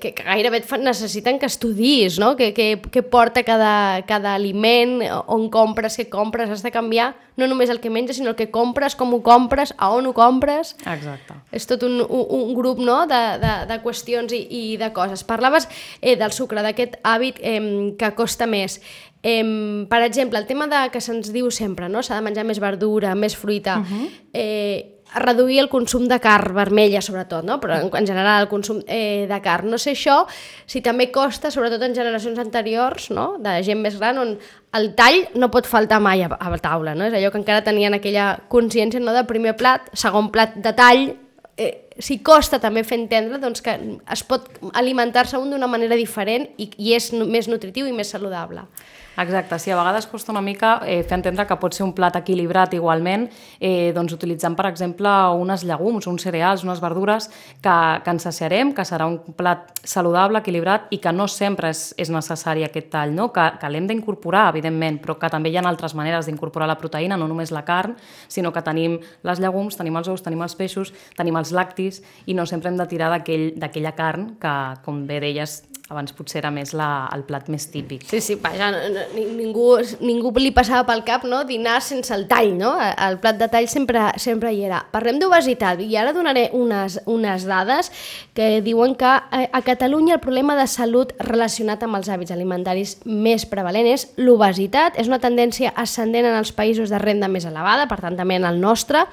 que, 0.00 0.14
que 0.16 0.24
gairebé 0.24 0.62
et 0.62 0.74
necessiten 0.80 1.36
que 1.38 1.52
estudis, 1.52 2.16
no? 2.22 2.34
que, 2.40 2.54
que, 2.56 2.70
que 2.88 3.04
porta 3.04 3.44
cada, 3.44 4.00
cada 4.08 4.32
aliment, 4.38 5.02
on 5.28 5.48
compres, 5.58 5.98
què 5.98 6.06
compres, 6.08 6.54
has 6.54 6.62
de 6.62 6.70
canviar 6.70 7.10
no 7.38 7.46
només 7.50 7.70
el 7.70 7.82
que 7.82 7.90
menges, 7.90 8.18
sinó 8.18 8.32
el 8.32 8.38
que 8.38 8.48
compres, 8.54 8.96
com 8.98 9.12
ho 9.14 9.20
compres, 9.26 9.74
a 9.76 9.90
on 9.94 10.06
ho 10.06 10.14
compres. 10.14 10.74
Exacte. 10.86 11.36
És 11.54 11.66
tot 11.70 11.82
un, 11.86 12.00
un, 12.02 12.24
un 12.38 12.54
grup 12.54 12.80
no? 12.82 13.02
de, 13.10 13.20
de, 13.42 13.52
de 13.70 13.78
qüestions 13.84 14.34
i, 14.34 14.42
i 14.46 14.62
de 14.80 14.92
coses. 14.94 15.26
Parlaves 15.26 15.68
eh, 16.00 16.16
del 16.18 16.34
sucre, 16.34 16.62
d'aquest 16.66 16.98
hàbit 17.02 17.42
eh, 17.42 17.60
que 17.98 18.14
costa 18.18 18.46
més. 18.50 18.78
Eh, 19.22 19.86
per 19.90 20.02
exemple, 20.02 20.38
el 20.38 20.46
tema 20.46 20.68
de 20.70 20.84
que 20.94 21.02
se'ns 21.02 21.32
diu 21.34 21.50
sempre, 21.54 21.88
no? 21.90 22.02
s'ha 22.02 22.18
de 22.18 22.26
menjar 22.26 22.46
més 22.46 22.62
verdura, 22.62 23.14
més 23.14 23.36
fruita, 23.36 23.80
uh 23.80 23.84
-huh. 23.86 24.10
eh, 24.32 24.97
reduir 25.14 25.60
el 25.62 25.68
consum 25.68 26.06
de 26.08 26.18
carn 26.20 26.54
vermella, 26.56 27.00
sobretot, 27.04 27.44
no? 27.46 27.58
però 27.60 27.78
en, 27.80 27.88
en 27.96 28.06
general 28.06 28.42
el 28.44 28.48
consum 28.50 28.82
eh, 28.86 29.26
de 29.30 29.40
carn. 29.44 29.70
No 29.72 29.78
sé 29.80 29.94
això 29.96 30.20
si 30.68 30.82
també 30.84 31.08
costa, 31.14 31.50
sobretot 31.50 31.82
en 31.86 31.96
generacions 31.96 32.38
anteriors, 32.42 33.10
no? 33.14 33.30
de 33.42 33.58
gent 33.66 33.80
més 33.82 33.96
gran, 33.98 34.20
on 34.20 34.36
el 34.76 34.90
tall 34.98 35.24
no 35.38 35.50
pot 35.54 35.68
faltar 35.68 36.00
mai 36.04 36.22
a, 36.26 36.28
a 36.28 36.60
taula. 36.60 36.94
No? 36.94 37.08
És 37.08 37.16
allò 37.16 37.32
que 37.32 37.40
encara 37.40 37.64
tenien 37.64 37.96
aquella 37.96 38.34
consciència 38.52 39.00
no? 39.00 39.16
de 39.16 39.24
primer 39.28 39.56
plat, 39.56 39.88
segon 39.96 40.32
plat 40.34 40.56
de 40.60 40.74
tall, 40.76 41.08
eh, 41.56 41.72
si 41.98 42.20
costa 42.22 42.60
també 42.62 42.84
fer 42.86 43.00
entendre 43.00 43.40
doncs, 43.42 43.64
que 43.64 43.74
es 44.12 44.22
pot 44.28 44.46
alimentar-se 44.78 45.40
un 45.40 45.50
d'una 45.50 45.70
manera 45.70 45.98
diferent 45.98 46.46
i, 46.56 46.70
i 46.78 46.94
és 46.96 47.10
més 47.16 47.50
nutritiu 47.50 47.88
i 47.88 47.96
més 47.96 48.12
saludable. 48.14 48.68
Exacte, 49.18 49.58
sí, 49.58 49.72
a 49.72 49.76
vegades 49.76 50.06
costa 50.06 50.30
una 50.30 50.40
mica 50.40 50.76
eh, 50.86 51.00
fer 51.02 51.16
entendre 51.16 51.42
que 51.42 51.56
pot 51.58 51.74
ser 51.74 51.82
un 51.82 51.90
plat 51.90 52.14
equilibrat 52.20 52.76
igualment, 52.76 53.24
eh, 53.58 53.90
doncs 53.90 54.12
utilitzant, 54.14 54.54
per 54.54 54.68
exemple, 54.68 55.10
unes 55.34 55.64
llegums, 55.66 56.06
uns 56.06 56.22
cereals, 56.22 56.62
unes 56.62 56.78
verdures 56.78 57.26
que, 57.58 57.74
que 58.04 58.12
ens 58.14 58.26
saciarem, 58.28 58.70
que 58.76 58.84
serà 58.86 59.08
un 59.10 59.16
plat 59.34 59.72
saludable, 59.82 60.38
equilibrat 60.38 60.86
i 60.94 61.00
que 61.02 61.10
no 61.10 61.26
sempre 61.26 61.72
és, 61.74 61.80
és 61.98 62.12
necessari 62.14 62.62
aquest 62.62 62.92
tall, 62.92 63.16
no? 63.16 63.32
que, 63.34 63.48
que 63.58 63.70
l'hem 63.74 63.88
d'incorporar, 63.90 64.52
evidentment, 64.52 65.00
però 65.02 65.18
que 65.18 65.32
també 65.34 65.50
hi 65.50 65.58
ha 65.58 65.66
altres 65.66 65.96
maneres 65.98 66.30
d'incorporar 66.30 66.70
la 66.70 66.78
proteïna, 66.78 67.18
no 67.18 67.26
només 67.26 67.50
la 67.50 67.64
carn, 67.66 67.96
sinó 68.30 68.52
que 68.54 68.62
tenim 68.62 69.00
les 69.26 69.42
llegums, 69.42 69.80
tenim 69.80 69.98
els 69.98 70.12
ous, 70.14 70.22
tenim 70.22 70.46
els 70.46 70.54
peixos, 70.54 70.94
tenim 71.18 71.42
els 71.42 71.50
lactis 71.50 72.04
i 72.30 72.38
no 72.38 72.46
sempre 72.46 72.70
hem 72.70 72.78
de 72.78 72.86
tirar 72.86 73.10
d'aquella 73.10 73.66
aquell, 73.66 73.92
carn 73.98 74.30
que, 74.38 74.54
com 74.86 75.02
bé 75.10 75.18
deies, 75.26 75.64
abans 75.88 76.12
potser 76.12 76.42
era 76.42 76.50
més 76.52 76.74
la, 76.76 77.08
el 77.16 77.22
plat 77.24 77.46
més 77.48 77.64
típic. 77.72 78.02
Sí, 78.08 78.20
sí, 78.20 78.34
vaja, 78.42 78.68
ningú, 79.14 79.70
ningú 80.04 80.32
li 80.36 80.50
passava 80.52 80.84
pel 80.88 81.00
cap 81.06 81.24
no? 81.24 81.40
dinar 81.48 81.78
sense 81.84 82.12
el 82.14 82.26
tall, 82.28 82.52
no? 82.58 82.74
El 82.76 83.16
plat 83.22 83.38
de 83.40 83.48
tall 83.48 83.68
sempre, 83.72 84.02
sempre 84.20 84.52
hi 84.52 84.66
era. 84.68 84.82
Parlem 84.92 85.20
d'obesitat 85.22 85.80
i 85.80 85.96
ara 85.96 86.12
donaré 86.12 86.48
unes, 86.56 86.98
unes 87.08 87.48
dades 87.48 87.88
que 88.36 88.60
diuen 88.64 88.94
que 89.00 89.14
eh, 89.32 89.48
a 89.48 89.62
Catalunya 89.64 90.18
el 90.18 90.24
problema 90.24 90.58
de 90.58 90.68
salut 90.68 91.14
relacionat 91.24 91.82
amb 91.84 91.96
els 91.96 92.12
hàbits 92.12 92.36
alimentaris 92.36 92.98
més 93.06 93.48
prevalent 93.48 93.88
és 93.88 94.10
l'obesitat, 94.20 95.00
és 95.00 95.08
una 95.08 95.22
tendència 95.24 95.72
ascendent 95.72 96.28
en 96.28 96.36
els 96.36 96.52
països 96.52 96.92
de 96.92 97.00
renda 97.00 97.32
més 97.32 97.48
elevada, 97.48 97.88
per 97.88 98.02
tant 98.04 98.16
també 98.18 98.36
en 98.36 98.44
el 98.48 98.60
nostre, 98.60 99.06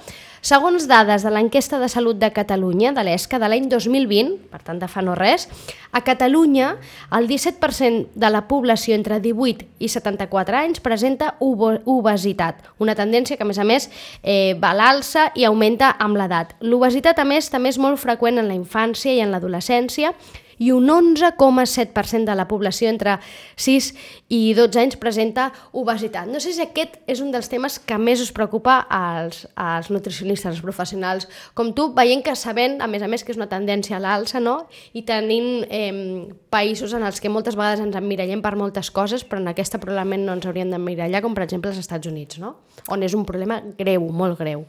Segons 0.45 0.83
dades 0.85 1.23
de 1.25 1.31
l'enquesta 1.33 1.79
de 1.81 1.87
salut 1.89 2.19
de 2.21 2.27
Catalunya, 2.29 2.91
de 2.93 3.01
l'ESCA, 3.01 3.39
de 3.41 3.47
l'any 3.49 3.65
2020, 3.65 4.35
per 4.51 4.59
tant 4.61 4.77
de 4.77 4.85
fa 4.85 5.01
no 5.01 5.15
res, 5.17 5.47
a 5.89 6.03
Catalunya 6.05 6.75
el 7.17 7.25
17% 7.25 8.13
de 8.13 8.29
la 8.29 8.43
població 8.45 8.93
entre 8.93 9.17
18 9.23 9.65
i 9.81 9.89
74 9.89 10.59
anys 10.59 10.85
presenta 10.85 11.33
obesitat, 11.41 12.61
una 12.77 12.93
tendència 12.93 13.39
que 13.39 13.47
a 13.47 13.49
més 13.49 13.57
a 13.57 13.65
més 13.65 13.89
eh, 14.21 14.53
va 14.61 14.75
a 14.75 14.77
l'alça 14.77 15.31
i 15.33 15.49
augmenta 15.49 15.95
amb 15.97 16.21
l'edat. 16.21 16.53
L'obesitat 16.61 17.17
a 17.17 17.25
més 17.25 17.49
també 17.49 17.73
és 17.73 17.81
molt 17.81 17.97
freqüent 17.97 18.37
en 18.37 18.45
la 18.45 18.59
infància 18.59 19.17
i 19.17 19.25
en 19.25 19.33
l'adolescència 19.33 20.13
i 20.57 20.71
un 20.71 20.87
11,7% 20.89 22.25
de 22.25 22.35
la 22.35 22.47
població 22.47 22.89
entre 22.89 23.17
6 23.55 23.91
i 24.33 24.53
12 24.57 24.81
anys 24.81 24.97
presenta 25.01 25.49
obesitat. 25.71 26.29
No 26.31 26.39
sé 26.43 26.53
si 26.55 26.63
aquest 26.63 26.97
és 27.11 27.21
un 27.23 27.31
dels 27.33 27.49
temes 27.51 27.77
que 27.79 27.97
més 28.01 28.23
us 28.23 28.31
preocupa 28.35 28.79
als, 28.89 29.45
als 29.55 29.91
nutricionistes, 29.93 30.55
als 30.55 30.63
professionals, 30.65 31.29
com 31.53 31.73
tu, 31.75 31.89
veient 31.95 32.23
que 32.25 32.35
sabent, 32.39 32.79
a 32.81 32.89
més 32.91 33.03
a 33.03 33.09
més, 33.11 33.23
que 33.23 33.33
és 33.35 33.39
una 33.39 33.49
tendència 33.51 33.97
a 33.97 34.03
l'alça, 34.03 34.41
no? 34.43 34.57
i 34.93 35.05
tenint 35.07 35.65
eh, 35.69 36.27
països 36.53 36.95
en 36.95 37.05
els 37.05 37.21
que 37.21 37.31
moltes 37.31 37.57
vegades 37.59 37.83
ens 37.83 37.95
emmirallem 37.99 38.43
per 38.45 38.55
moltes 38.59 38.91
coses, 38.91 39.25
però 39.27 39.41
en 39.41 39.51
aquesta 39.51 39.81
probablement 39.81 40.25
no 40.25 40.37
ens 40.37 40.47
hauríem 40.47 40.71
d'emmirallar, 40.73 41.23
com 41.25 41.35
per 41.37 41.45
exemple 41.45 41.73
els 41.73 41.81
Estats 41.81 42.07
Units, 42.09 42.39
no? 42.41 42.55
on 42.89 43.03
és 43.03 43.15
un 43.17 43.25
problema 43.27 43.61
greu, 43.77 44.07
molt 44.11 44.39
greu. 44.39 44.65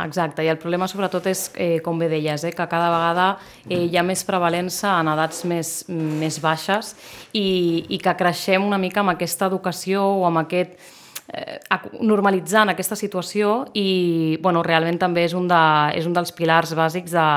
Exacte, 0.00 0.40
i 0.40 0.48
el 0.48 0.56
problema 0.56 0.86
sobretot 0.88 1.26
és, 1.28 1.50
eh, 1.54 1.80
com 1.84 1.98
bé 1.98 2.08
deies, 2.08 2.44
eh, 2.44 2.52
que 2.52 2.66
cada 2.68 2.88
vegada 2.88 3.26
eh, 3.68 3.84
hi 3.90 3.96
ha 3.96 4.02
més 4.02 4.24
prevalença 4.24 4.94
en 5.00 5.08
edats 5.12 5.44
més, 5.44 5.84
més 5.88 6.40
baixes 6.40 6.94
i, 7.32 7.84
i 7.90 7.98
que 8.00 8.16
creixem 8.16 8.64
una 8.64 8.78
mica 8.78 9.00
amb 9.00 9.12
aquesta 9.12 9.50
educació 9.52 10.00
o 10.00 10.24
amb 10.24 10.40
aquest 10.46 10.78
eh, 11.28 11.58
normalitzant 12.00 12.72
aquesta 12.72 12.96
situació 12.96 13.66
i 13.76 14.38
bueno, 14.40 14.62
realment 14.64 14.96
també 14.98 15.26
és 15.26 15.34
un, 15.36 15.44
de, 15.50 15.60
és 15.98 16.08
un 16.08 16.16
dels 16.16 16.32
pilars 16.32 16.72
bàsics 16.72 17.12
de, 17.12 17.28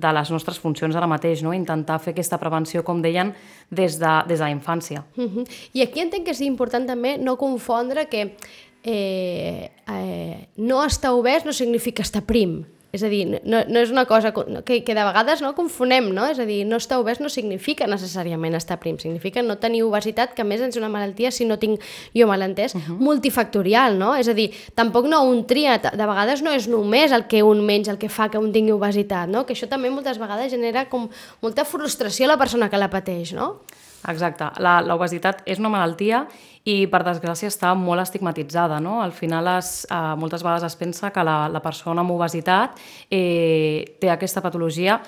de 0.00 0.14
les 0.16 0.32
nostres 0.32 0.58
funcions 0.58 0.96
ara 0.96 1.06
mateix, 1.10 1.44
no? 1.44 1.52
intentar 1.52 2.00
fer 2.00 2.14
aquesta 2.14 2.40
prevenció, 2.40 2.80
com 2.82 3.02
deien, 3.04 3.34
des 3.68 4.00
de, 4.00 4.14
des 4.24 4.40
de 4.40 4.44
la 4.46 4.50
infància. 4.50 5.04
Uh 5.16 5.28
-huh. 5.28 5.46
I 5.74 5.82
aquí 5.82 6.00
entenc 6.00 6.24
que 6.24 6.32
és 6.32 6.40
important 6.40 6.86
també 6.86 7.18
no 7.18 7.36
confondre 7.36 8.08
que 8.08 8.36
eh, 8.84 9.70
eh, 9.88 10.48
no 10.56 10.84
estar 10.84 11.12
obès 11.12 11.44
no 11.44 11.52
significa 11.52 12.02
estar 12.02 12.24
prim. 12.26 12.64
És 12.90 13.04
a 13.06 13.08
dir, 13.08 13.22
no, 13.46 13.60
no 13.70 13.78
és 13.78 13.92
una 13.94 14.02
cosa 14.10 14.32
que, 14.34 14.80
que 14.82 14.94
de 14.96 15.02
vegades 15.06 15.42
no 15.44 15.52
confonem, 15.54 16.08
no? 16.10 16.24
És 16.26 16.40
a 16.42 16.46
dir, 16.46 16.64
no 16.66 16.80
estar 16.80 16.98
obès 16.98 17.20
no 17.22 17.28
significa 17.30 17.86
necessàriament 17.86 18.56
estar 18.58 18.80
prim, 18.82 18.96
significa 18.98 19.44
no 19.46 19.60
tenir 19.62 19.84
obesitat, 19.86 20.34
que 20.34 20.42
més 20.42 20.64
és 20.66 20.78
una 20.80 20.90
malaltia, 20.90 21.30
si 21.30 21.46
no 21.46 21.60
tinc 21.62 21.84
jo 22.16 22.26
mal 22.26 22.42
entès, 22.42 22.74
uh 22.74 22.80
-huh. 22.80 22.98
multifactorial, 22.98 23.96
no? 23.98 24.16
És 24.16 24.26
a 24.26 24.34
dir, 24.34 24.50
tampoc 24.74 25.06
no 25.06 25.22
un 25.22 25.46
tria, 25.46 25.78
de 25.78 26.06
vegades 26.06 26.42
no 26.42 26.50
és 26.50 26.66
només 26.66 27.12
el 27.12 27.28
que 27.28 27.44
un 27.44 27.64
menja 27.64 27.92
el 27.92 27.98
que 27.98 28.08
fa 28.08 28.28
que 28.28 28.38
un 28.38 28.50
tingui 28.52 28.72
obesitat, 28.72 29.28
no? 29.28 29.46
Que 29.46 29.54
això 29.54 29.68
també 29.68 29.88
moltes 29.88 30.18
vegades 30.18 30.50
genera 30.50 30.88
com 30.88 31.08
molta 31.40 31.64
frustració 31.64 32.24
a 32.24 32.28
la 32.28 32.38
persona 32.38 32.68
que 32.68 32.76
la 32.76 32.90
pateix, 32.90 33.32
no? 33.32 33.60
Exacte. 34.08 34.46
L'obesitat 34.86 35.42
és 35.44 35.60
una 35.60 35.68
malaltia 35.72 36.24
i, 36.64 36.86
per 36.90 37.02
desgràcia, 37.04 37.50
està 37.52 37.74
molt 37.76 38.00
estigmatitzada. 38.04 38.80
No? 38.80 39.00
Al 39.04 39.12
final, 39.12 39.48
es, 39.58 39.86
eh, 39.90 40.14
moltes 40.16 40.44
vegades 40.44 40.64
es 40.70 40.76
pensa 40.76 41.10
que 41.10 41.24
la, 41.24 41.48
la 41.48 41.60
persona 41.60 42.00
amb 42.00 42.14
obesitat 42.16 42.78
eh, 43.10 43.96
té 44.00 44.10
aquesta 44.12 44.40
patologia 44.40 45.00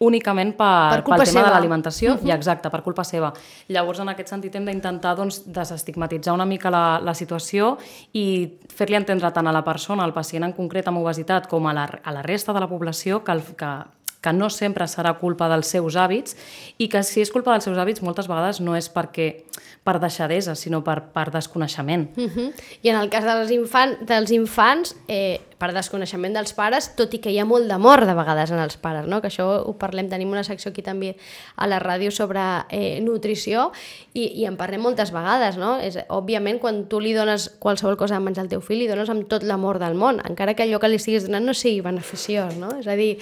únicament 0.00 0.54
per, 0.56 1.02
per 1.02 1.02
pel 1.04 1.26
tema 1.26 1.28
seva. 1.28 1.42
de 1.44 1.52
l'alimentació 1.52 2.14
uh 2.14 2.16
-huh. 2.16 2.28
i 2.28 2.32
exacte, 2.32 2.70
per 2.70 2.82
culpa 2.82 3.04
seva. 3.04 3.32
Llavors, 3.68 4.00
en 4.00 4.08
aquest 4.08 4.28
sentit, 4.28 4.54
hem 4.54 4.64
d'intentar 4.64 5.14
doncs, 5.16 5.42
desestigmatitzar 5.46 6.32
una 6.32 6.46
mica 6.46 6.70
la, 6.70 7.00
la 7.02 7.14
situació 7.14 7.76
i 8.12 8.58
fer-li 8.74 8.96
entendre 8.96 9.30
tant 9.30 9.46
a 9.46 9.52
la 9.52 9.62
persona, 9.62 10.02
al 10.02 10.14
pacient 10.14 10.44
en 10.44 10.52
concret 10.52 10.88
amb 10.88 10.98
obesitat, 10.98 11.46
com 11.46 11.66
a 11.66 11.72
la, 11.74 11.84
a 12.02 12.12
la 12.12 12.22
resta 12.22 12.52
de 12.52 12.60
la 12.60 12.68
població 12.68 13.22
que, 13.22 13.32
el, 13.32 13.42
que 13.42 13.84
que 14.20 14.32
no 14.32 14.50
sempre 14.50 14.86
serà 14.88 15.14
culpa 15.18 15.48
dels 15.48 15.70
seus 15.72 15.96
hàbits 15.96 16.36
i 16.78 16.88
que 16.92 17.02
si 17.06 17.22
és 17.24 17.32
culpa 17.32 17.54
dels 17.54 17.64
seus 17.64 17.78
hàbits 17.80 18.02
moltes 18.04 18.28
vegades 18.28 18.60
no 18.60 18.76
és 18.76 18.90
perquè 18.92 19.30
per 19.84 19.96
deixadesa, 20.00 20.54
sinó 20.54 20.82
per, 20.84 20.98
per 21.14 21.30
desconeixement. 21.32 22.10
Uh 22.16 22.28
-huh. 22.28 22.52
I 22.82 22.88
en 22.90 22.96
el 22.96 23.08
cas 23.08 23.24
dels, 23.24 23.50
infant, 23.50 23.96
dels 24.00 24.30
infants, 24.30 24.94
eh, 25.08 25.40
per 25.58 25.72
desconeixement 25.72 26.32
dels 26.32 26.52
pares, 26.52 26.94
tot 26.96 27.12
i 27.14 27.18
que 27.18 27.30
hi 27.30 27.38
ha 27.38 27.44
molt 27.44 27.68
d'amor 27.68 28.06
de 28.06 28.14
vegades 28.14 28.50
en 28.50 28.58
els 28.58 28.76
pares, 28.76 29.06
no? 29.06 29.20
que 29.20 29.28
això 29.28 29.64
ho 29.64 29.74
parlem, 29.78 30.08
tenim 30.08 30.30
una 30.30 30.44
secció 30.44 30.70
aquí 30.70 30.82
també 30.82 31.16
a 31.56 31.66
la 31.66 31.78
ràdio 31.78 32.10
sobre 32.10 32.40
eh, 32.70 33.00
nutrició 33.00 33.70
i, 34.14 34.40
i 34.40 34.46
en 34.46 34.56
parlem 34.56 34.80
moltes 34.80 35.12
vegades. 35.12 35.56
No? 35.56 35.78
És, 35.78 35.98
òbviament, 36.08 36.58
quan 36.58 36.86
tu 36.88 37.00
li 37.00 37.12
dones 37.12 37.50
qualsevol 37.58 37.96
cosa 37.96 38.14
de 38.14 38.24
menjar 38.24 38.44
al 38.44 38.48
teu 38.48 38.60
fill, 38.60 38.78
li 38.78 38.88
dones 38.88 39.08
amb 39.08 39.28
tot 39.28 39.42
l'amor 39.42 39.78
del 39.78 39.94
món, 39.94 40.20
encara 40.24 40.54
que 40.54 40.62
allò 40.62 40.78
que 40.80 40.88
li 40.88 40.96
estiguis 40.96 41.24
donant 41.24 41.44
no 41.44 41.54
sigui 41.54 41.80
beneficiós. 41.80 42.56
No? 42.56 42.78
És 42.80 42.86
a 42.86 42.96
dir, 42.96 43.18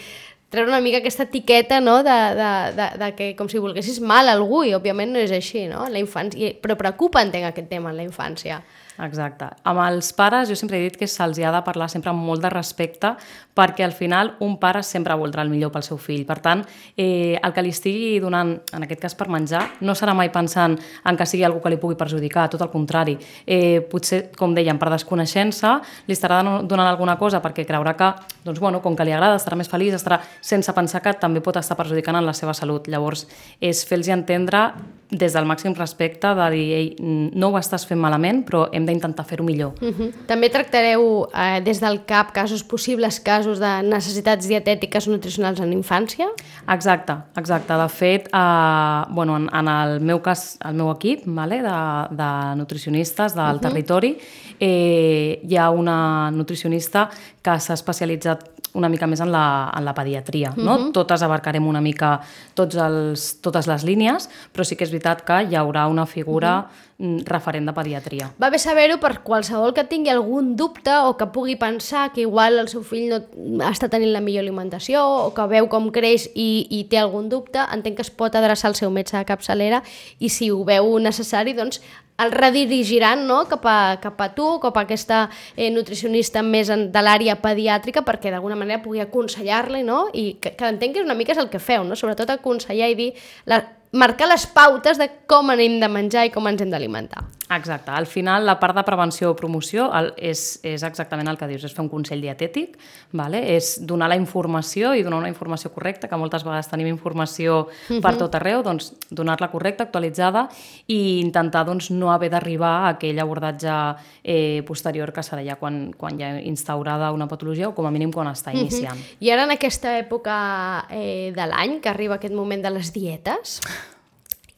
treure 0.48 0.70
una 0.70 0.80
mica 0.80 0.98
aquesta 1.02 1.26
etiqueta 1.28 1.80
no? 1.80 2.02
de, 2.02 2.18
de, 2.38 2.50
de, 2.76 2.88
de 3.02 3.08
que 3.16 3.30
com 3.36 3.50
si 3.52 3.60
volguessis 3.60 4.00
mal 4.00 4.28
a 4.28 4.36
algú 4.38 4.62
i 4.64 4.74
òbviament 4.76 5.12
no 5.12 5.22
és 5.22 5.32
així, 5.34 5.66
no? 5.68 5.84
La 5.92 6.00
infància, 6.00 6.54
però 6.62 6.78
preocupa 6.80 7.22
entenc 7.24 7.50
aquest 7.50 7.68
tema 7.68 7.92
en 7.92 8.00
la 8.00 8.06
infància. 8.06 8.62
Exacte. 8.98 9.46
Amb 9.68 9.78
els 9.84 10.10
pares 10.16 10.48
jo 10.50 10.56
sempre 10.58 10.78
he 10.78 10.88
dit 10.88 10.96
que 10.98 11.06
se'ls 11.06 11.38
ha 11.38 11.52
de 11.54 11.60
parlar 11.62 11.86
sempre 11.90 12.10
amb 12.10 12.24
molt 12.26 12.42
de 12.42 12.50
respecte 12.50 13.12
perquè 13.58 13.84
al 13.86 13.94
final 13.94 14.32
un 14.42 14.56
pare 14.58 14.82
sempre 14.86 15.14
voldrà 15.18 15.42
el 15.42 15.50
millor 15.50 15.70
pel 15.74 15.84
seu 15.86 15.98
fill. 15.98 16.24
Per 16.26 16.38
tant, 16.42 16.64
eh, 16.96 17.38
el 17.42 17.54
que 17.54 17.62
li 17.62 17.72
estigui 17.74 18.18
donant, 18.22 18.52
en 18.74 18.86
aquest 18.86 19.02
cas 19.02 19.16
per 19.18 19.28
menjar, 19.30 19.64
no 19.80 19.94
serà 19.98 20.14
mai 20.14 20.30
pensant 20.34 20.76
en 20.78 21.18
que 21.18 21.26
sigui 21.26 21.44
algú 21.46 21.62
que 21.62 21.70
li 21.70 21.78
pugui 21.78 21.98
perjudicar, 21.98 22.48
tot 22.50 22.62
el 22.62 22.70
contrari. 22.70 23.16
Eh, 23.46 23.80
potser, 23.90 24.30
com 24.38 24.54
dèiem, 24.54 24.78
per 24.78 24.90
desconeixença, 24.94 25.80
li 26.06 26.14
estarà 26.14 26.42
donant 26.42 26.86
alguna 26.86 27.16
cosa 27.18 27.42
perquè 27.42 27.66
creurà 27.66 27.96
que, 27.98 28.12
doncs, 28.44 28.60
bueno, 28.60 28.82
com 28.82 28.94
que 28.96 29.04
li 29.04 29.12
agrada, 29.12 29.38
estarà 29.38 29.58
més 29.58 29.70
feliç, 29.70 29.94
estarà 29.94 30.20
sense 30.40 30.72
pensar 30.72 31.02
que 31.02 31.14
també 31.18 31.42
pot 31.42 31.56
estar 31.56 31.76
perjudicant 31.76 32.16
en 32.16 32.26
la 32.26 32.34
seva 32.34 32.54
salut. 32.54 32.86
Llavors, 32.86 33.26
és 33.60 33.84
fer-los 33.86 34.08
entendre 34.14 34.68
des 35.10 35.32
del 35.32 35.46
màxim 35.48 35.74
respecte 35.74 36.34
de 36.36 36.50
dir, 36.52 36.66
ei, 36.76 36.88
no 37.00 37.48
ho 37.48 37.58
estàs 37.58 37.86
fent 37.88 38.00
malament, 38.00 38.44
però 38.46 38.66
hem 38.72 38.86
d'intentar 38.88 39.26
fer-ho 39.28 39.44
millor. 39.44 39.74
Uh 39.80 39.92
-huh. 39.92 40.10
També 40.26 40.48
tractareu 40.50 41.28
eh, 41.34 41.60
des 41.64 41.80
del 41.80 42.00
CAP 42.04 42.32
casos 42.32 42.64
possibles 42.64 43.20
casos 43.20 43.60
de 43.60 43.72
necessitats 43.82 44.48
dietètiques 44.48 45.06
o 45.08 45.10
nutricionals 45.10 45.60
en 45.60 45.72
infància? 45.72 46.26
Exacte, 46.68 47.14
exacte. 47.36 47.72
De 47.74 47.88
fet, 47.88 48.28
eh, 48.32 49.04
bueno, 49.10 49.36
en, 49.36 49.48
en 49.52 49.68
el 49.68 50.00
meu 50.00 50.20
cas, 50.20 50.58
el 50.64 50.74
meu 50.74 50.90
equip 50.90 51.22
vale, 51.26 51.62
de, 51.62 51.78
de 52.16 52.56
nutricionistes 52.56 53.34
del 53.34 53.44
uh 53.44 53.58
-huh. 53.58 53.60
territori, 53.60 54.18
eh, 54.60 55.40
hi 55.48 55.56
ha 55.56 55.70
una 55.70 56.30
nutricionista 56.30 57.08
que 57.48 57.60
s'ha 57.62 57.76
especialitzat 57.78 58.44
una 58.78 58.90
mica 58.92 59.08
més 59.08 59.22
en 59.24 59.30
la, 59.32 59.70
en 59.74 59.84
la 59.86 59.94
pediatria. 59.96 60.52
Uh 60.52 60.56
-huh. 60.56 60.64
no? 60.64 60.78
Mhm. 60.78 60.92
Totes 60.92 61.22
abarcarem 61.22 61.66
una 61.66 61.80
mica 61.80 62.20
tots 62.54 62.76
els, 62.76 63.40
totes 63.40 63.66
les 63.66 63.84
línies, 63.84 64.28
però 64.52 64.64
sí 64.64 64.76
que 64.76 64.84
és 64.84 64.90
veritat 64.90 65.22
que 65.24 65.42
hi 65.42 65.56
haurà 65.56 65.88
una 65.88 66.06
figura 66.06 66.68
uh 66.98 67.06
-huh. 67.06 67.24
referent 67.24 67.66
de 67.66 67.72
pediatria. 67.72 68.30
Va 68.40 68.50
bé 68.50 68.58
saber-ho 68.58 68.98
per 69.00 69.22
qualsevol 69.22 69.72
que 69.72 69.84
tingui 69.84 70.10
algun 70.10 70.56
dubte 70.56 70.90
o 71.04 71.16
que 71.16 71.26
pugui 71.26 71.56
pensar 71.56 72.12
que 72.12 72.20
igual 72.20 72.58
el 72.58 72.68
seu 72.68 72.82
fill 72.82 73.08
no 73.08 73.64
està 73.64 73.88
tenint 73.88 74.12
la 74.12 74.20
millor 74.20 74.42
alimentació 74.42 75.26
o 75.26 75.34
que 75.34 75.46
veu 75.46 75.68
com 75.68 75.90
creix 75.90 76.30
i, 76.34 76.66
i 76.70 76.84
té 76.84 76.98
algun 76.98 77.28
dubte, 77.28 77.58
entenc 77.72 77.96
que 77.96 78.02
es 78.02 78.10
pot 78.10 78.34
adreçar 78.34 78.68
al 78.68 78.74
seu 78.74 78.90
metge 78.90 79.16
de 79.16 79.24
capçalera 79.24 79.82
i 80.18 80.28
si 80.28 80.50
ho 80.50 80.64
veu 80.64 80.98
necessari, 80.98 81.54
doncs 81.54 81.80
el 82.18 82.32
redirigiran 82.32 83.26
no? 83.26 83.44
cap, 83.48 83.64
a, 83.66 83.98
cap 84.02 84.20
a 84.20 84.28
tu, 84.34 84.48
cap 84.62 84.76
a 84.76 84.84
aquesta 84.86 85.24
eh, 85.56 85.70
nutricionista 85.70 86.42
més 86.42 86.70
en, 86.74 86.88
de 86.92 87.02
l'àrea 87.04 87.38
pediàtrica 87.42 88.02
perquè 88.06 88.32
d'alguna 88.34 88.58
manera 88.58 88.82
pugui 88.82 89.02
aconsellar-li 89.04 89.84
no? 89.86 90.06
i 90.12 90.32
que, 90.42 90.56
que 90.58 90.70
entenc 90.74 90.98
que 90.98 91.06
una 91.06 91.16
mica 91.18 91.36
és 91.36 91.42
el 91.42 91.50
que 91.52 91.62
feu, 91.62 91.86
no? 91.86 91.98
sobretot 91.98 92.34
aconsellar 92.34 92.90
i 92.90 92.98
dir 92.98 93.12
la, 93.46 93.62
marcar 93.92 94.28
les 94.28 94.46
pautes 94.46 94.98
de 94.98 95.10
com 95.26 95.50
anem 95.50 95.80
de 95.80 95.88
menjar 95.88 96.26
i 96.26 96.30
com 96.34 96.46
ens 96.48 96.62
hem 96.62 96.70
d'alimentar. 96.70 97.24
Exacte. 97.50 97.90
Al 97.90 98.06
final, 98.06 98.44
la 98.44 98.58
part 98.60 98.76
de 98.76 98.82
prevenció 98.84 99.30
o 99.32 99.36
promoció 99.36 99.88
el, 99.96 100.10
és, 100.20 100.58
és 100.66 100.82
exactament 100.84 101.30
el 101.30 101.38
que 101.40 101.48
dius, 101.48 101.64
és 101.64 101.72
fer 101.72 101.80
un 101.80 101.88
consell 101.88 102.20
dietètic, 102.20 102.76
vale? 103.16 103.40
és 103.54 103.78
donar 103.88 104.10
la 104.12 104.18
informació 104.20 104.92
i 104.92 105.04
donar 105.06 105.22
una 105.22 105.30
informació 105.32 105.72
correcta, 105.72 106.10
que 106.10 106.18
moltes 106.20 106.44
vegades 106.44 106.68
tenim 106.68 106.90
informació 106.90 107.60
uh 107.64 107.70
-huh. 107.88 108.00
per 108.04 108.16
tot 108.18 108.34
arreu, 108.34 108.62
doncs 108.62 108.92
donar-la 109.10 109.50
correcta, 109.50 109.84
actualitzada 109.84 110.48
i 110.86 111.20
intentar 111.20 111.64
doncs, 111.64 111.90
no 111.90 112.12
haver 112.12 112.30
d'arribar 112.30 112.84
a 112.84 112.88
aquell 112.88 113.18
abordatge 113.18 113.96
eh, 114.22 114.62
posterior 114.66 115.12
que 115.12 115.20
serà 115.20 115.42
ja 115.44 115.56
quan, 115.56 115.94
quan 115.96 116.18
ja 116.18 116.38
instaurada 116.40 117.12
una 117.12 117.28
patologia 117.28 117.68
o 117.68 117.74
com 117.74 117.86
a 117.86 117.90
mínim 117.90 118.12
quan 118.12 118.26
està 118.26 118.52
iniciant. 118.52 118.98
Uh 118.98 119.00
-huh. 119.00 119.16
I 119.20 119.30
ara 119.30 119.44
en 119.44 119.50
aquesta 119.50 119.98
època 119.98 120.84
eh, 120.90 121.32
de 121.34 121.46
l'any, 121.46 121.80
que 121.80 121.88
arriba 121.88 122.16
aquest 122.16 122.34
moment 122.34 122.62
de 122.62 122.70
les 122.70 122.92
dietes, 122.92 123.60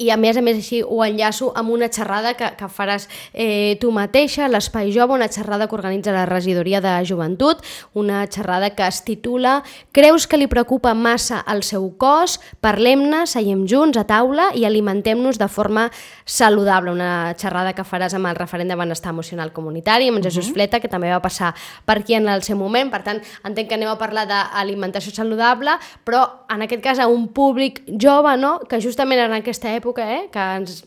i 0.00 0.08
a 0.10 0.16
més 0.16 0.38
a 0.38 0.42
més 0.42 0.56
així 0.56 0.80
ho 0.80 1.02
enllaço 1.04 1.50
amb 1.60 1.74
una 1.74 1.90
xerrada 1.92 2.32
que, 2.38 2.48
que 2.56 2.68
faràs 2.72 3.06
eh, 3.34 3.76
tu 3.82 3.90
mateixa, 3.92 4.48
l'Espai 4.48 4.88
Jove, 4.94 5.12
una 5.18 5.28
xerrada 5.28 5.66
que 5.68 5.76
organitza 5.76 6.14
la 6.14 6.24
Regidoria 6.24 6.80
de 6.80 6.94
Joventut, 7.04 7.60
una 7.92 8.22
xerrada 8.26 8.70
que 8.72 8.86
es 8.86 9.02
titula 9.04 9.58
Creus 9.92 10.26
que 10.26 10.40
li 10.40 10.48
preocupa 10.48 10.94
massa 10.96 11.42
el 11.52 11.60
seu 11.66 11.84
cos? 12.00 12.38
Parlem-ne, 12.64 13.26
seiem 13.28 13.66
junts 13.68 14.00
a 14.00 14.06
taula 14.08 14.48
i 14.56 14.64
alimentem-nos 14.64 15.36
de 15.40 15.50
forma 15.52 15.90
saludable. 16.24 16.94
Una 16.96 17.34
xerrada 17.36 17.74
que 17.76 17.84
faràs 17.84 18.16
amb 18.16 18.30
el 18.30 18.40
referent 18.40 18.72
de 18.72 18.80
benestar 18.80 19.12
emocional 19.12 19.52
comunitari, 19.52 20.08
amb 20.08 20.24
Jesús 20.24 20.46
uh 20.46 20.48
mhm. 20.48 20.50
-huh. 20.50 20.54
Fleta, 20.54 20.80
que 20.80 20.88
també 20.88 21.10
va 21.10 21.20
passar 21.20 21.54
per 21.84 21.98
aquí 21.98 22.14
en 22.14 22.28
el 22.28 22.42
seu 22.42 22.56
moment. 22.56 22.90
Per 22.90 23.02
tant, 23.02 23.20
entenc 23.44 23.68
que 23.68 23.74
anem 23.74 23.88
a 23.88 23.98
parlar 23.98 24.26
d'alimentació 24.26 25.12
saludable, 25.12 25.72
però 26.04 26.46
en 26.48 26.62
aquest 26.62 26.82
cas 26.82 26.98
a 26.98 27.06
un 27.06 27.28
públic 27.28 27.82
jove, 27.86 28.36
no?, 28.36 28.60
que 28.60 28.80
justament 28.80 29.20
en 29.20 29.32
aquesta 29.32 29.68
època 29.68 29.89
època, 29.90 30.06
eh, 30.06 30.28
que 30.30 30.46
ens 30.60 30.84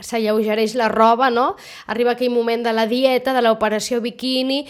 s'alleugereix 0.00 0.74
la 0.74 0.88
roba, 0.88 1.30
no? 1.30 1.54
Arriba 1.86 2.12
aquell 2.12 2.34
moment 2.34 2.62
de 2.64 2.72
la 2.72 2.86
dieta, 2.86 3.32
de 3.32 3.42
l'operació 3.42 4.00
biquini, 4.00 4.64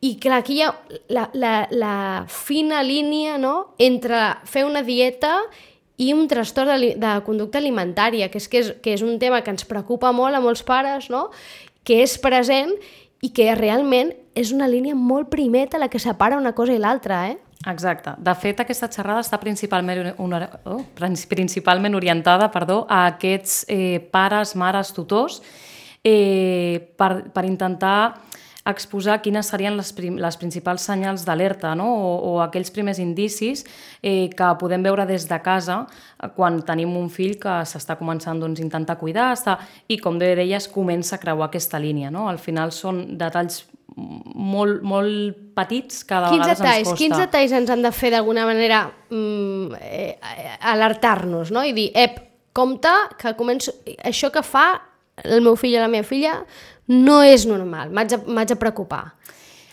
i 0.00 0.14
clar, 0.16 0.40
aquí 0.40 0.56
hi 0.56 0.62
ha 0.64 0.70
la, 1.12 1.28
la, 1.34 1.66
la 1.70 1.96
fina 2.26 2.80
línia 2.82 3.36
no? 3.36 3.74
entre 3.76 4.16
fer 4.48 4.64
una 4.64 4.80
dieta 4.80 5.42
i 6.00 6.14
un 6.14 6.24
trastorn 6.28 6.72
de, 6.72 6.94
de 6.96 7.10
conducta 7.26 7.60
alimentària, 7.60 8.30
que 8.32 8.40
és, 8.40 8.48
que, 8.48 8.62
és, 8.62 8.70
que 8.80 8.94
és 8.96 9.04
un 9.04 9.18
tema 9.20 9.42
que 9.44 9.52
ens 9.52 9.68
preocupa 9.68 10.14
molt 10.16 10.34
a 10.34 10.40
molts 10.40 10.64
pares, 10.64 11.10
no? 11.12 11.28
que 11.84 12.00
és 12.00 12.16
present 12.16 12.72
i 13.20 13.28
que 13.36 13.52
realment 13.58 14.14
és 14.32 14.54
una 14.56 14.70
línia 14.72 14.96
molt 14.96 15.28
primeta 15.28 15.76
la 15.76 15.90
que 15.92 16.00
separa 16.00 16.40
una 16.40 16.54
cosa 16.56 16.72
i 16.72 16.80
l'altra, 16.80 17.26
eh? 17.28 17.36
Exacte. 17.68 18.14
De 18.16 18.32
fet, 18.40 18.60
aquesta 18.62 18.88
xerrada 18.88 19.20
està 19.20 19.36
principalment, 19.40 20.14
una, 20.22 20.46
oh, 20.64 20.80
principalment 20.96 21.94
orientada 21.98 22.48
perdó, 22.48 22.86
a 22.88 23.02
aquests 23.10 23.66
eh, 23.68 23.98
pares, 24.00 24.54
mares, 24.56 24.94
tutors, 24.96 25.42
eh, 26.02 26.80
per, 26.96 27.28
per 27.34 27.44
intentar 27.44 28.16
exposar 28.70 29.20
quines 29.24 29.48
serien 29.48 29.76
les, 29.76 29.90
prim, 29.96 30.16
les 30.20 30.36
principals 30.36 30.84
senyals 30.84 31.24
d'alerta 31.24 31.72
no? 31.76 31.86
o, 31.88 32.10
o 32.30 32.32
aquells 32.44 32.70
primers 32.72 33.00
indicis 33.00 33.64
eh, 34.02 34.28
que 34.36 34.50
podem 34.60 34.84
veure 34.84 35.06
des 35.08 35.24
de 35.28 35.38
casa 35.40 35.82
quan 36.36 36.60
tenim 36.68 36.92
un 36.96 37.08
fill 37.12 37.38
que 37.40 37.60
s'està 37.68 37.96
començant 38.00 38.40
doncs, 38.40 38.60
intentar 38.60 38.98
cuidar 39.00 39.30
està, 39.36 39.56
i, 39.88 39.96
com 40.00 40.20
bé 40.20 40.34
deies, 40.38 40.68
comença 40.68 41.16
a 41.16 41.22
creuar 41.22 41.48
aquesta 41.48 41.80
línia. 41.80 42.12
No? 42.12 42.28
Al 42.28 42.40
final 42.40 42.72
són 42.72 43.18
detalls 43.20 43.64
molt, 43.96 44.82
molt 44.86 45.38
petits 45.56 46.04
que 46.06 46.16
de 46.16 46.32
quins 46.32 46.44
vegades 46.44 46.60
detalls, 46.60 46.78
ens 46.78 46.88
costa. 46.88 47.00
Quins 47.02 47.22
detalls 47.24 47.54
ens 47.60 47.72
han 47.74 47.84
de 47.84 47.92
fer 47.94 48.12
d'alguna 48.14 48.46
manera 48.48 48.82
mm, 49.10 49.80
eh, 49.80 50.14
alertar-nos 50.72 51.52
no? 51.54 51.64
i 51.66 51.74
dir, 51.76 51.90
ep, 51.94 52.20
compte 52.56 52.92
que 53.20 53.34
començo... 53.38 53.74
això 54.06 54.32
que 54.34 54.44
fa 54.46 54.66
el 55.24 55.42
meu 55.44 55.56
fill 55.60 55.76
o 55.76 55.82
la 55.82 55.90
meva 55.92 56.06
filla 56.06 56.38
no 56.90 57.20
és 57.22 57.46
normal, 57.46 57.92
m'haig 57.94 58.16
de, 58.16 58.46
de 58.50 58.58
preocupar. 58.58 59.04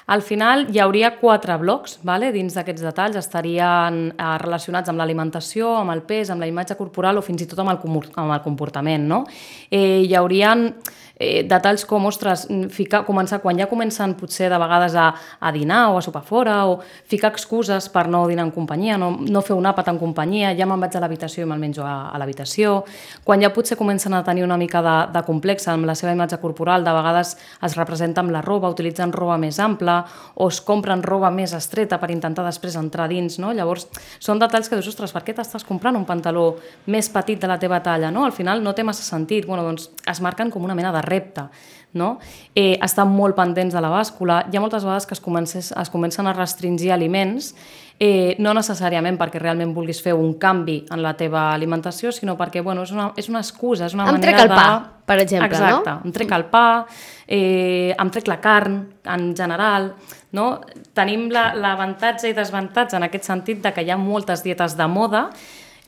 Al 0.08 0.22
final 0.24 0.70
hi 0.72 0.80
hauria 0.80 1.10
quatre 1.20 1.58
blocs, 1.60 1.98
vale? 2.08 2.30
dins 2.32 2.54
d'aquests 2.56 2.86
detalls 2.86 3.18
estarien 3.20 3.98
eh, 4.14 4.28
relacionats 4.40 4.88
amb 4.88 5.02
l'alimentació, 5.02 5.74
amb 5.82 5.92
el 5.92 6.06
pes, 6.08 6.32
amb 6.32 6.40
la 6.40 6.48
imatge 6.48 6.78
corporal 6.80 7.20
o 7.20 7.24
fins 7.26 7.44
i 7.44 7.48
tot 7.52 7.60
amb 7.60 7.74
el, 7.74 7.82
amb 8.16 8.32
el 8.32 8.46
comportament. 8.46 9.04
No? 9.10 9.26
Eh, 9.68 10.06
hi 10.08 10.16
haurien 10.16 10.70
eh, 11.18 11.44
detalls 11.44 11.84
com, 11.90 12.06
ostres, 12.08 12.46
ficar, 12.72 13.02
començar, 13.08 13.42
quan 13.44 13.60
ja 13.60 13.68
comencen 13.68 14.14
potser 14.16 14.48
de 14.52 14.60
vegades 14.62 14.96
a, 14.96 15.10
a 15.40 15.52
dinar 15.52 15.90
o 15.92 15.98
a 15.98 16.06
sopar 16.06 16.24
fora 16.24 16.56
o 16.70 16.78
ficar 17.10 17.34
excuses 17.34 17.90
per 17.92 18.06
no 18.08 18.24
dinar 18.30 18.46
en 18.48 18.54
companyia, 18.56 18.98
no, 19.02 19.12
no 19.20 19.44
fer 19.44 19.58
un 19.58 19.68
àpat 19.68 19.92
en 19.92 20.00
companyia, 20.00 20.54
ja 20.58 20.70
me'n 20.70 20.88
vaig 20.88 20.96
a 20.96 21.04
l'habitació 21.04 21.44
i 21.44 21.50
me'l 21.50 21.62
menjo 21.62 21.84
a, 21.84 22.14
a 22.14 22.22
l'habitació, 22.22 22.84
quan 23.28 23.44
ja 23.44 23.52
potser 23.52 23.76
comencen 23.80 24.16
a 24.16 24.24
tenir 24.24 24.46
una 24.46 24.60
mica 24.62 24.84
de, 24.86 24.98
de 25.16 25.26
complex 25.28 25.68
amb 25.74 25.90
la 25.90 25.98
seva 26.00 26.14
imatge 26.16 26.40
corporal, 26.40 26.86
de 26.88 26.96
vegades 26.96 27.36
es 27.66 27.76
representa 27.76 28.24
amb 28.24 28.32
la 28.32 28.46
roba, 28.46 28.72
utilitzen 28.72 29.12
roba 29.12 29.40
més 29.42 29.60
ampla 29.60 29.97
o 30.36 30.50
es 30.52 30.60
compren 30.66 31.04
roba 31.06 31.32
més 31.34 31.54
estreta 31.58 32.00
per 32.02 32.12
intentar 32.14 32.46
després 32.46 32.78
entrar 32.80 33.08
dins, 33.12 33.40
no? 33.42 33.54
Llavors, 33.56 33.88
són 34.20 34.42
detalls 34.42 34.70
que 34.70 34.80
dius, 34.80 34.92
ostres, 34.92 35.14
per 35.16 35.24
què 35.26 35.36
t'estàs 35.38 35.66
comprant 35.68 35.98
un 35.98 36.06
pantaló 36.08 36.50
més 36.88 37.10
petit 37.14 37.42
de 37.42 37.50
la 37.50 37.60
teva 37.62 37.82
talla, 37.86 38.12
no? 38.14 38.26
Al 38.26 38.36
final 38.36 38.64
no 38.64 38.76
té 38.78 38.86
massa 38.88 39.06
sentit, 39.06 39.48
bueno, 39.48 39.66
doncs 39.68 39.90
es 40.08 40.22
marquen 40.24 40.52
com 40.54 40.64
una 40.66 40.78
mena 40.78 40.94
de 40.96 41.04
repte. 41.06 41.48
No? 41.94 42.18
Eh, 42.54 42.78
estar 42.84 43.08
molt 43.10 43.36
pendents 43.38 43.74
de 43.74 43.82
la 43.82 43.90
bàscula. 43.90 44.44
Hi 44.52 44.58
ha 44.58 44.62
moltes 44.62 44.84
vegades 44.86 45.08
que 45.08 45.16
es, 45.16 45.22
comences, 45.24 45.72
es 45.72 45.90
comencen 45.90 46.28
a 46.28 46.34
restringir 46.36 46.92
aliments, 46.94 47.54
eh, 48.00 48.36
no 48.44 48.54
necessàriament 48.54 49.18
perquè 49.18 49.42
realment 49.42 49.74
vulguis 49.74 50.02
fer 50.04 50.14
un 50.14 50.36
canvi 50.42 50.78
en 50.94 51.02
la 51.02 51.16
teva 51.18 51.50
alimentació, 51.54 52.12
sinó 52.14 52.38
perquè 52.38 52.62
bueno, 52.62 52.84
és, 52.86 52.94
una, 52.94 53.10
és 53.18 53.30
una 53.32 53.42
excusa, 53.42 53.88
és 53.88 53.98
una 53.98 54.06
em 54.06 54.18
manera 54.18 54.28
trec 54.28 54.44
el 54.44 54.52
de... 54.52 54.60
pa, 54.60 55.02
per 55.08 55.20
exemple, 55.24 55.50
Exacte, 55.50 55.96
no? 55.96 56.06
em 56.06 56.14
trec 56.14 56.36
el 56.38 56.46
pa, 56.52 56.68
eh, 57.26 57.96
em 57.98 58.14
trec 58.14 58.30
la 58.30 58.40
carn 58.44 58.80
en 59.16 59.32
general, 59.36 59.92
no? 60.38 60.48
Tenim 60.98 61.30
l'avantatge 61.32 62.30
i 62.30 62.36
desavantatge 62.38 62.98
en 63.00 63.08
aquest 63.08 63.30
sentit 63.30 63.64
de 63.64 63.72
que 63.74 63.86
hi 63.86 63.94
ha 63.94 63.98
moltes 63.98 64.44
dietes 64.46 64.76
de 64.78 64.88
moda 64.92 65.30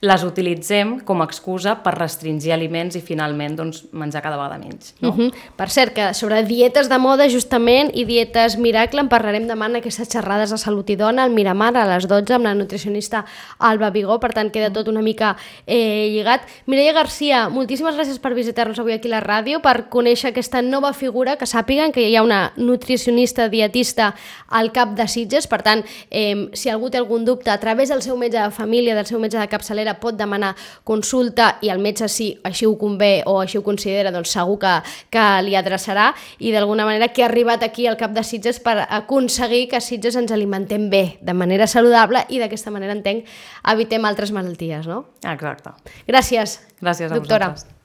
les 0.01 0.23
utilitzem 0.23 0.99
com 1.03 1.19
a 1.19 1.27
excusa 1.27 1.75
per 1.83 1.93
restringir 1.97 2.53
aliments 2.55 2.95
i 2.95 3.01
finalment 3.03 3.57
doncs, 3.59 3.81
menjar 3.91 4.21
cada 4.23 4.37
vegada 4.39 4.57
menys. 4.57 4.93
No? 5.01 5.09
Uh 5.09 5.17
-huh. 5.17 5.33
Per 5.55 5.69
cert, 5.69 5.93
que 5.93 6.13
sobre 6.13 6.43
dietes 6.43 6.89
de 6.89 6.97
moda 6.97 7.27
justament 7.27 7.91
i 7.93 8.05
dietes 8.05 8.57
miracle 8.57 9.01
en 9.01 9.09
parlarem 9.09 9.47
demà 9.47 9.65
en 9.65 9.75
aquestes 9.75 10.09
xerrades 10.09 10.51
de 10.51 10.57
Salut 10.57 10.89
i 10.89 10.95
Dona 10.95 11.23
al 11.23 11.31
Miramar 11.31 11.75
a 11.77 11.85
les 11.85 12.07
12 12.07 12.33
amb 12.33 12.45
la 12.45 12.53
nutricionista 12.53 13.25
Alba 13.57 13.89
Vigó, 13.89 14.19
per 14.19 14.33
tant 14.33 14.51
queda 14.51 14.71
tot 14.71 14.87
una 14.87 15.01
mica 15.01 15.35
eh, 15.67 16.09
lligat. 16.11 16.41
Mireia 16.65 16.93
Garcia, 16.93 17.49
moltíssimes 17.49 17.95
gràcies 17.95 18.19
per 18.19 18.33
visitar-nos 18.33 18.79
avui 18.79 18.93
aquí 18.93 19.07
a 19.07 19.19
la 19.19 19.21
ràdio, 19.21 19.61
per 19.61 19.89
conèixer 19.89 20.29
aquesta 20.29 20.61
nova 20.61 20.93
figura, 20.93 21.35
que 21.35 21.45
sàpiguen 21.45 21.91
que 21.91 22.07
hi 22.07 22.15
ha 22.15 22.23
una 22.23 22.53
nutricionista 22.55 23.49
dietista 23.49 24.15
al 24.47 24.71
cap 24.71 24.95
de 24.95 25.07
Sitges, 25.07 25.47
per 25.47 25.61
tant, 25.61 25.83
eh, 26.09 26.49
si 26.53 26.69
algú 26.69 26.89
té 26.89 26.97
algun 26.97 27.25
dubte, 27.25 27.51
a 27.51 27.59
través 27.59 27.89
del 27.89 28.01
seu 28.01 28.17
metge 28.17 28.39
de 28.39 28.51
família, 28.51 28.95
del 28.95 29.05
seu 29.05 29.19
metge 29.19 29.37
de 29.37 29.47
capçalera, 29.47 29.88
manera 29.89 29.99
pot 29.99 30.17
demanar 30.17 30.55
consulta 30.83 31.57
i 31.61 31.69
el 31.69 31.79
metge 31.79 32.07
si 32.09 32.29
així 32.43 32.65
ho 32.65 32.75
convé 32.77 33.23
o 33.25 33.39
així 33.41 33.57
ho 33.57 33.63
considera, 33.63 34.11
doncs 34.11 34.31
segur 34.33 34.59
que, 34.59 34.73
que 35.09 35.25
li 35.43 35.55
adreçarà 35.55 36.13
i 36.39 36.51
d'alguna 36.51 36.85
manera 36.85 37.09
que 37.09 37.23
ha 37.23 37.29
arribat 37.29 37.63
aquí 37.63 37.87
al 37.87 37.97
cap 37.97 38.13
de 38.13 38.23
Sitges 38.23 38.59
per 38.59 38.85
aconseguir 38.87 39.67
que 39.69 39.81
Sitges 39.81 40.15
ens 40.15 40.31
alimentem 40.31 40.89
bé, 40.89 41.17
de 41.21 41.33
manera 41.33 41.67
saludable 41.67 42.25
i 42.29 42.39
d'aquesta 42.39 42.71
manera 42.71 42.93
entenc 42.93 43.25
evitem 43.73 44.05
altres 44.05 44.31
malalties, 44.31 44.87
no? 44.87 45.05
Exacte. 45.23 45.73
Gràcies, 46.07 46.59
Gràcies 46.81 47.11
a 47.11 47.15
doctora. 47.15 47.51
vosaltres. 47.51 47.78